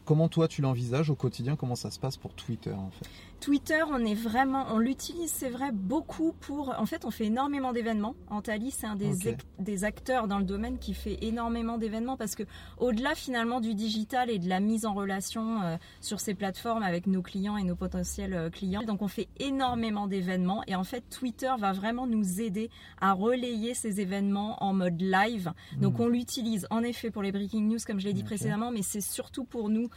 comment 0.06 0.28
toi 0.28 0.48
tu 0.48 0.62
l'envisages 0.62 1.10
au 1.10 1.16
quotidien, 1.16 1.56
comment 1.56 1.76
ça 1.76 1.92
se 1.92 2.00
passe 2.00 2.18
pour 2.18 2.34
Twitter 2.34 2.74
en 2.74 2.92
fait? 2.92 3.10
Twitter, 3.42 3.82
on 3.90 4.06
est 4.06 4.14
vraiment, 4.14 4.68
on 4.70 4.78
l'utilise, 4.78 5.32
c'est 5.32 5.50
vrai, 5.50 5.72
beaucoup 5.74 6.32
pour. 6.32 6.76
En 6.80 6.86
fait, 6.86 7.06
on 7.06 7.12
fait 7.12 7.26
énormément 7.26 7.74
d'événements. 7.74 8.14
Antalis, 8.30 8.70
c'est 8.70 8.86
un 8.86 8.96
des, 8.96 9.36
des 9.58 9.84
acteurs 9.84 10.28
dans 10.28 10.38
le 10.38 10.46
domaine 10.46 10.78
qui 10.78 10.94
fait 10.94 11.18
énormément 11.24 11.80
d'événements 11.80 12.18
parce 12.18 12.36
que, 12.36 12.44
au-delà 12.78 13.16
finalement 13.16 13.60
du 13.60 13.74
digital 13.74 14.30
et 14.30 14.38
de 14.38 14.48
la 14.48 14.60
mise 14.60 14.86
en 14.86 14.94
relation 14.94 15.64
euh, 15.64 15.78
sur 16.02 16.20
ces 16.20 16.36
plateformes 16.36 16.84
avec 16.84 17.08
nos 17.08 17.24
clients 17.24 17.58
et 17.58 17.64
nos 17.64 17.76
potentiels 17.76 18.36
euh, 18.36 18.50
clients, 18.52 18.84
donc 18.84 19.02
on 19.02 19.08
fait 19.08 19.28
énormément 19.40 20.06
d'événements 20.06 20.64
et 20.68 20.76
en 20.76 20.84
fait, 20.84 21.04
Twitter 21.10 21.52
va 21.58 21.72
vraiment 21.72 22.06
nous 22.06 22.42
aider 22.42 22.70
à 23.02 23.14
relayer 23.14 23.74
ces 23.74 24.02
événements 24.02 24.64
en 24.64 24.74
mode 24.74 25.02
live. 25.02 25.52
Donc, 25.78 25.98
hmm. 25.98 26.04
on 26.04 26.08
l'utilise 26.10 26.68
en 26.70 26.84
effet 26.84 27.10
pour 27.10 27.24
les 27.24 27.32
breaking 27.32 27.68
news, 27.68 27.80
comme 27.88 28.00
je 28.00 28.06
l'ai 28.06 28.14
dit 28.14 28.24
précédemment, 28.24 28.70
mais 28.70 28.84
c'est 28.84 29.02
surtout 29.02 29.46
pour 29.46 29.70
nous, 29.70 29.90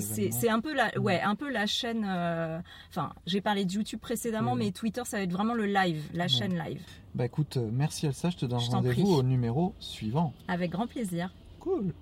c'est 0.00 0.50
un 0.50 0.60
peu 0.60 0.74
la, 0.74 0.88
hmm. 0.94 1.02
ouais, 1.02 1.22
un 1.22 1.34
peu 1.34 1.50
la 1.50 1.64
chaîne. 1.64 2.06
Euh, 2.06 2.57
enfin, 2.88 3.12
j'ai 3.26 3.40
parlé 3.40 3.64
de 3.64 3.72
YouTube 3.72 4.00
précédemment, 4.00 4.54
mais 4.54 4.70
Twitter, 4.70 5.02
ça 5.04 5.18
va 5.18 5.22
être 5.22 5.32
vraiment 5.32 5.54
le 5.54 5.66
live, 5.66 6.02
la 6.14 6.28
chaîne 6.28 6.58
live. 6.58 6.82
Bah 7.14 7.26
écoute, 7.26 7.56
euh, 7.56 7.68
merci 7.72 8.06
Elsa, 8.06 8.30
je 8.30 8.36
te 8.36 8.46
donne 8.46 8.58
rendez-vous 8.58 9.14
au 9.14 9.22
numéro 9.22 9.74
suivant. 9.78 10.34
Avec 10.46 10.70
grand 10.70 10.86
plaisir. 10.86 11.32
Cool. 11.60 11.92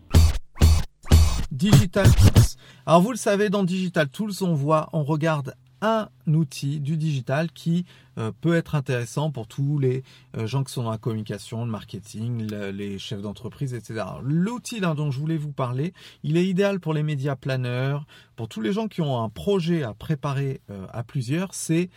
Digital 1.50 2.12
Tools. 2.14 2.42
Alors 2.84 3.00
vous 3.00 3.12
le 3.12 3.16
savez, 3.16 3.48
dans 3.48 3.64
Digital 3.64 4.08
Tools, 4.08 4.32
on 4.42 4.54
voit, 4.54 4.88
on 4.92 5.04
regarde 5.04 5.54
un 5.83 6.09
outil 6.26 6.80
du 6.80 6.97
digital 6.97 7.50
qui 7.52 7.85
euh, 8.18 8.33
peut 8.40 8.54
être 8.54 8.75
intéressant 8.75 9.30
pour 9.30 9.47
tous 9.47 9.78
les 9.78 10.02
euh, 10.36 10.47
gens 10.47 10.65
qui 10.65 10.73
sont 10.73 10.84
dans 10.84 10.91
la 10.91 10.99
communication, 10.99 11.65
le 11.65 11.71
marketing, 11.71 12.47
les 12.47 12.99
chefs 12.99 13.21
d'entreprise, 13.21 13.75
etc. 13.75 14.04
L'outil 14.23 14.80
dont 14.80 15.10
je 15.10 15.19
voulais 15.19 15.36
vous 15.36 15.52
parler, 15.52 15.93
il 16.23 16.36
est 16.36 16.47
idéal 16.47 16.80
pour 16.80 16.95
les 16.95 17.02
médias 17.02 17.36
planeurs, 17.36 18.06
pour 18.36 18.49
tous 18.49 18.60
les 18.60 18.73
gens 18.73 18.89
qui 18.89 19.02
ont 19.02 19.23
un 19.23 19.28
projet 19.28 19.82
à 19.82 19.93
préparer 19.93 20.60
euh, 20.71 20.86
à 20.93 21.02
plusieurs, 21.02 21.54
c'est 21.54 21.91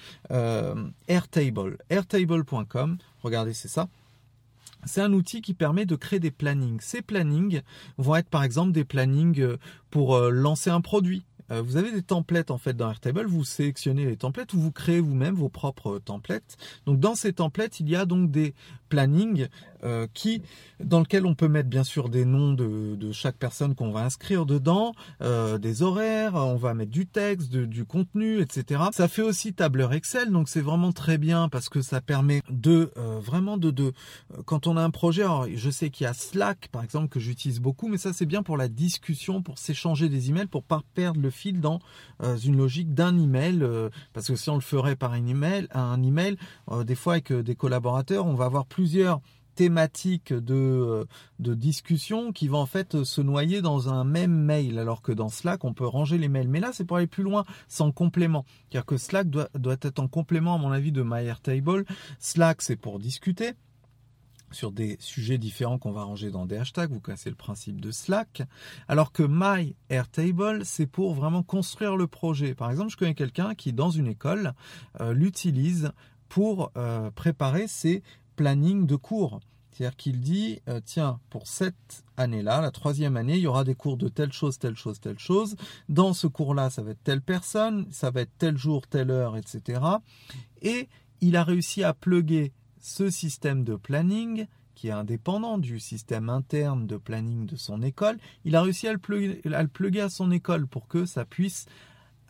Airtable. 1.07 1.77
Airtable.com, 1.89 2.97
regardez, 3.23 3.53
c'est 3.53 3.67
ça. 3.67 3.87
C'est 4.85 5.01
un 5.01 5.11
outil 5.11 5.41
qui 5.41 5.53
permet 5.53 5.85
de 5.85 5.95
créer 5.95 6.19
des 6.19 6.31
plannings. 6.31 6.79
Ces 6.79 7.01
plannings 7.01 7.61
vont 7.97 8.15
être 8.15 8.29
par 8.29 8.43
exemple 8.43 8.71
des 8.71 8.85
plannings 8.85 9.57
pour 9.89 10.17
lancer 10.17 10.69
un 10.69 10.79
produit, 10.79 11.25
euh, 11.51 11.61
vous 11.61 11.77
avez 11.77 11.91
des 11.91 12.01
templates 12.01 12.51
en 12.51 12.57
fait 12.57 12.73
dans 12.73 12.89
Airtable, 12.89 13.25
vous 13.25 13.43
sélectionnez 13.43 14.05
les 14.05 14.17
templates 14.17 14.53
ou 14.53 14.59
vous 14.59 14.71
créez 14.71 14.99
vous-même 14.99 15.35
vos 15.35 15.49
propres 15.49 15.99
templates. 15.99 16.57
Donc 16.85 16.99
dans 16.99 17.15
ces 17.15 17.33
templates, 17.33 17.79
il 17.79 17.89
y 17.89 17.95
a 17.95 18.05
donc 18.05 18.31
des 18.31 18.53
plannings 18.89 19.47
euh, 19.85 20.07
qui, 20.13 20.41
dans 20.83 20.99
lequel 20.99 21.25
on 21.25 21.35
peut 21.35 21.47
mettre 21.47 21.69
bien 21.69 21.85
sûr 21.85 22.09
des 22.09 22.25
noms 22.25 22.51
de, 22.51 22.95
de 22.95 23.11
chaque 23.13 23.37
personne 23.37 23.75
qu'on 23.75 23.91
va 23.91 24.01
inscrire 24.01 24.45
dedans, 24.45 24.93
euh, 25.21 25.57
des 25.57 25.83
horaires, 25.83 26.33
on 26.35 26.57
va 26.57 26.73
mettre 26.73 26.91
du 26.91 27.05
texte, 27.05 27.51
du 27.51 27.85
contenu, 27.85 28.41
etc. 28.41 28.81
Ça 28.91 29.07
fait 29.07 29.21
aussi 29.21 29.53
tableur 29.53 29.93
Excel, 29.93 30.31
donc 30.31 30.49
c'est 30.49 30.59
vraiment 30.59 30.91
très 30.91 31.17
bien 31.17 31.47
parce 31.47 31.69
que 31.69 31.81
ça 31.81 32.01
permet 32.01 32.41
de 32.49 32.91
euh, 32.97 33.19
vraiment 33.21 33.57
de, 33.57 33.71
de 33.71 33.93
quand 34.45 34.67
on 34.67 34.75
a 34.75 34.81
un 34.81 34.89
projet. 34.89 35.23
Je 35.55 35.69
sais 35.69 35.89
qu'il 35.89 36.03
y 36.03 36.07
a 36.07 36.13
Slack 36.13 36.67
par 36.73 36.83
exemple 36.83 37.07
que 37.07 37.21
j'utilise 37.21 37.61
beaucoup, 37.61 37.87
mais 37.87 37.97
ça 37.97 38.11
c'est 38.11 38.25
bien 38.25 38.43
pour 38.43 38.57
la 38.57 38.67
discussion, 38.67 39.41
pour 39.41 39.59
s'échanger 39.59 40.09
des 40.09 40.29
emails, 40.29 40.47
pour 40.47 40.63
pas 40.63 40.81
perdre 40.93 41.21
le 41.21 41.29
dans 41.59 41.79
une 42.43 42.57
logique 42.57 42.93
d'un 42.93 43.17
email, 43.17 43.65
parce 44.13 44.27
que 44.27 44.35
si 44.35 44.49
on 44.49 44.55
le 44.55 44.61
ferait 44.61 44.95
par 44.95 45.13
un 45.13 45.25
email, 45.25 45.67
un 45.71 46.01
email, 46.03 46.37
des 46.83 46.95
fois 46.95 47.13
avec 47.13 47.31
des 47.33 47.55
collaborateurs, 47.55 48.25
on 48.25 48.35
va 48.35 48.45
avoir 48.45 48.65
plusieurs 48.65 49.21
thématiques 49.59 50.31
de, 50.31 50.55
euh, 50.55 51.05
de 51.39 51.53
discussion 51.53 52.31
qui 52.31 52.47
vont 52.47 52.59
en 52.59 52.65
fait 52.65 53.03
se 53.03 53.19
noyer 53.19 53.61
dans 53.61 53.89
un 53.89 54.05
même 54.05 54.31
mail, 54.31 54.79
alors 54.79 55.01
que 55.01 55.11
dans 55.11 55.27
Slack, 55.27 55.65
on 55.65 55.73
peut 55.73 55.85
ranger 55.85 56.17
les 56.17 56.29
mails. 56.29 56.47
Mais 56.47 56.61
là, 56.61 56.69
c'est 56.71 56.85
pour 56.85 56.95
aller 56.95 57.07
plus 57.07 57.23
loin, 57.23 57.43
sans 57.67 57.91
complément. 57.91 58.45
Car 58.69 58.85
que 58.85 58.95
Slack 58.95 59.29
doit, 59.29 59.49
doit 59.55 59.75
être 59.81 59.99
en 59.99 60.07
complément, 60.07 60.55
à 60.55 60.57
mon 60.57 60.71
avis, 60.71 60.93
de 60.93 61.03
MyAirTable. 61.03 61.83
Slack, 62.19 62.61
c'est 62.61 62.77
pour 62.77 62.99
discuter 62.99 63.51
sur 64.51 64.71
des 64.71 64.97
sujets 64.99 65.37
différents 65.37 65.77
qu'on 65.77 65.91
va 65.91 66.03
ranger 66.03 66.31
dans 66.31 66.45
des 66.45 66.57
hashtags, 66.57 66.91
vous 66.91 66.99
connaissez 66.99 67.29
le 67.29 67.35
principe 67.35 67.81
de 67.81 67.91
Slack, 67.91 68.43
alors 68.87 69.11
que 69.11 69.23
My 69.27 69.75
Airtable, 69.89 70.65
c'est 70.65 70.87
pour 70.87 71.13
vraiment 71.13 71.43
construire 71.43 71.97
le 71.97 72.07
projet. 72.07 72.55
Par 72.55 72.71
exemple, 72.71 72.91
je 72.91 72.97
connais 72.97 73.15
quelqu'un 73.15 73.55
qui, 73.55 73.73
dans 73.73 73.91
une 73.91 74.07
école, 74.07 74.53
euh, 75.01 75.13
l'utilise 75.13 75.91
pour 76.27 76.71
euh, 76.77 77.11
préparer 77.11 77.67
ses 77.67 78.03
planning 78.35 78.85
de 78.85 78.95
cours. 78.95 79.39
C'est-à-dire 79.71 79.95
qu'il 79.95 80.19
dit, 80.19 80.59
euh, 80.67 80.81
tiens, 80.83 81.19
pour 81.29 81.47
cette 81.47 82.03
année-là, 82.17 82.59
la 82.61 82.71
troisième 82.71 83.15
année, 83.15 83.35
il 83.35 83.41
y 83.41 83.47
aura 83.47 83.63
des 83.63 83.75
cours 83.75 83.97
de 83.97 84.09
telle 84.09 84.33
chose, 84.33 84.59
telle 84.59 84.75
chose, 84.75 84.99
telle 84.99 85.19
chose. 85.19 85.55
Dans 85.87 86.13
ce 86.13 86.27
cours-là, 86.27 86.69
ça 86.69 86.81
va 86.81 86.91
être 86.91 87.03
telle 87.03 87.21
personne, 87.21 87.87
ça 87.91 88.11
va 88.11 88.21
être 88.21 88.31
tel 88.37 88.57
jour, 88.57 88.87
telle 88.87 89.09
heure, 89.09 89.37
etc. 89.37 89.81
Et 90.61 90.89
il 91.21 91.37
a 91.37 91.43
réussi 91.43 91.83
à 91.83 91.93
plugger 91.93 92.51
ce 92.79 93.09
système 93.09 93.63
de 93.63 93.75
planning 93.75 94.47
qui 94.75 94.87
est 94.87 94.91
indépendant 94.91 95.57
du 95.57 95.79
système 95.79 96.29
interne 96.29 96.87
de 96.87 96.95
planning 96.95 97.45
de 97.45 97.57
son 97.57 97.81
école, 97.81 98.17
il 98.45 98.55
a 98.55 98.61
réussi 98.61 98.87
à 98.87 98.93
le 98.93 98.97
plugger 98.97 100.01
à, 100.01 100.09
son 100.09 100.31
école 100.31 100.67
pour 100.67 100.87
que 100.87 101.05
ça 101.05 101.25
puisse 101.25 101.65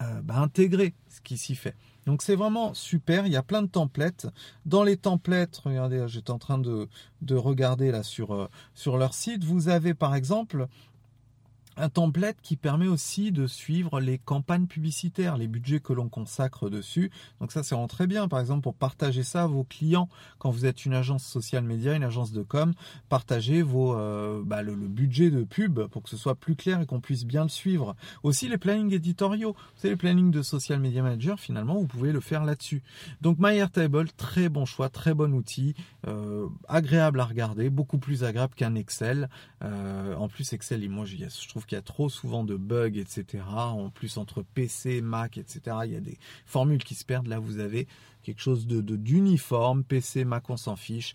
euh, 0.01 0.21
bah, 0.23 0.39
intégrer 0.39 0.95
ce 1.09 1.21
qui 1.21 1.37
s'y 1.37 1.53
fait. 1.53 1.75
Donc 2.07 2.23
c'est 2.23 2.35
vraiment 2.35 2.73
super, 2.73 3.27
il 3.27 3.33
y 3.33 3.35
a 3.35 3.43
plein 3.43 3.61
de 3.61 3.67
templates. 3.67 4.25
Dans 4.65 4.83
les 4.83 4.97
templates, 4.97 5.57
regardez, 5.57 6.05
j'étais 6.07 6.31
en 6.31 6.39
train 6.39 6.57
de, 6.57 6.87
regarder 7.29 7.91
là 7.91 8.01
sur, 8.01 8.33
euh, 8.33 8.47
sur 8.73 8.97
leur 8.97 9.13
site, 9.13 9.43
vous 9.43 9.69
avez 9.69 9.93
par 9.93 10.15
exemple 10.15 10.67
un 11.79 11.89
template 11.89 12.37
qui 12.41 12.57
permet 12.57 12.87
aussi 12.87 13.31
de 13.31 13.47
suivre 13.47 13.99
les 13.99 14.17
campagnes 14.17 14.67
publicitaires, 14.67 15.37
les 15.37 15.47
budgets 15.47 15.79
que 15.79 15.93
l'on 15.93 16.09
consacre 16.09 16.69
dessus. 16.69 17.09
Donc 17.39 17.51
ça, 17.51 17.63
c'est 17.63 17.73
vraiment 17.73 17.87
très 17.87 18.05
bien. 18.05 18.27
Par 18.27 18.39
exemple, 18.39 18.61
pour 18.61 18.75
partager 18.75 19.23
ça 19.23 19.43
à 19.43 19.47
vos 19.47 19.63
clients, 19.63 20.09
quand 20.37 20.51
vous 20.51 20.65
êtes 20.65 20.85
une 20.85 20.93
agence 20.93 21.23
social 21.23 21.63
média, 21.63 21.95
une 21.95 22.03
agence 22.03 22.31
de 22.31 22.43
com, 22.43 22.73
partagez 23.07 23.61
vos, 23.61 23.95
euh, 23.95 24.43
bah, 24.45 24.61
le, 24.61 24.75
budget 24.75 25.29
de 25.29 25.43
pub 25.43 25.79
pour 25.87 26.03
que 26.03 26.09
ce 26.09 26.17
soit 26.17 26.35
plus 26.35 26.55
clair 26.55 26.81
et 26.81 26.85
qu'on 26.85 26.99
puisse 26.99 27.25
bien 27.25 27.43
le 27.43 27.49
suivre. 27.49 27.95
Aussi 28.23 28.49
les 28.49 28.57
plannings 28.57 28.93
éditoriaux. 28.93 29.53
Vous 29.53 29.81
savez, 29.81 29.93
les 29.93 29.97
plannings 29.97 30.31
de 30.31 30.41
social 30.41 30.79
media 30.79 31.01
manager, 31.01 31.39
finalement, 31.39 31.75
vous 31.75 31.87
pouvez 31.87 32.11
le 32.11 32.19
faire 32.19 32.43
là-dessus. 32.43 32.83
Donc 33.21 33.37
MyAirtable, 33.39 34.11
très 34.11 34.49
bon 34.49 34.65
choix, 34.65 34.89
très 34.89 35.13
bon 35.13 35.33
outil, 35.33 35.75
euh, 36.07 36.47
agréable 36.67 37.19
à 37.19 37.25
regarder, 37.25 37.69
beaucoup 37.69 37.99
plus 37.99 38.23
agréable 38.23 38.53
qu'un 38.55 38.75
Excel. 38.75 39.29
Euh, 39.63 40.15
en 40.15 40.27
plus, 40.27 40.51
Excel, 40.53 40.89
moi, 40.89 41.05
je 41.05 41.47
trouve 41.47 41.65
qu'il 41.69 41.75
y 41.75 41.79
a 41.79 41.83
trop 41.83 42.09
souvent 42.09 42.43
de 42.43 42.55
bugs, 42.55 42.97
etc. 42.97 43.43
En 43.47 43.89
plus, 43.89 44.17
entre 44.17 44.41
PC, 44.41 45.01
Mac, 45.01 45.37
etc., 45.37 45.77
il 45.85 45.91
y 45.91 45.95
a 45.95 46.01
des 46.01 46.17
formules 46.45 46.83
qui 46.83 46.95
se 46.95 47.05
perdent. 47.05 47.27
Là, 47.27 47.37
vous 47.39 47.59
avez 47.59 47.87
quelque 48.23 48.41
chose 48.41 48.65
de 48.65 48.81
d'uniforme. 48.81 49.83
PC, 49.83 50.25
Mac, 50.25 50.49
on 50.49 50.57
s'en 50.57 50.75
fiche. 50.75 51.13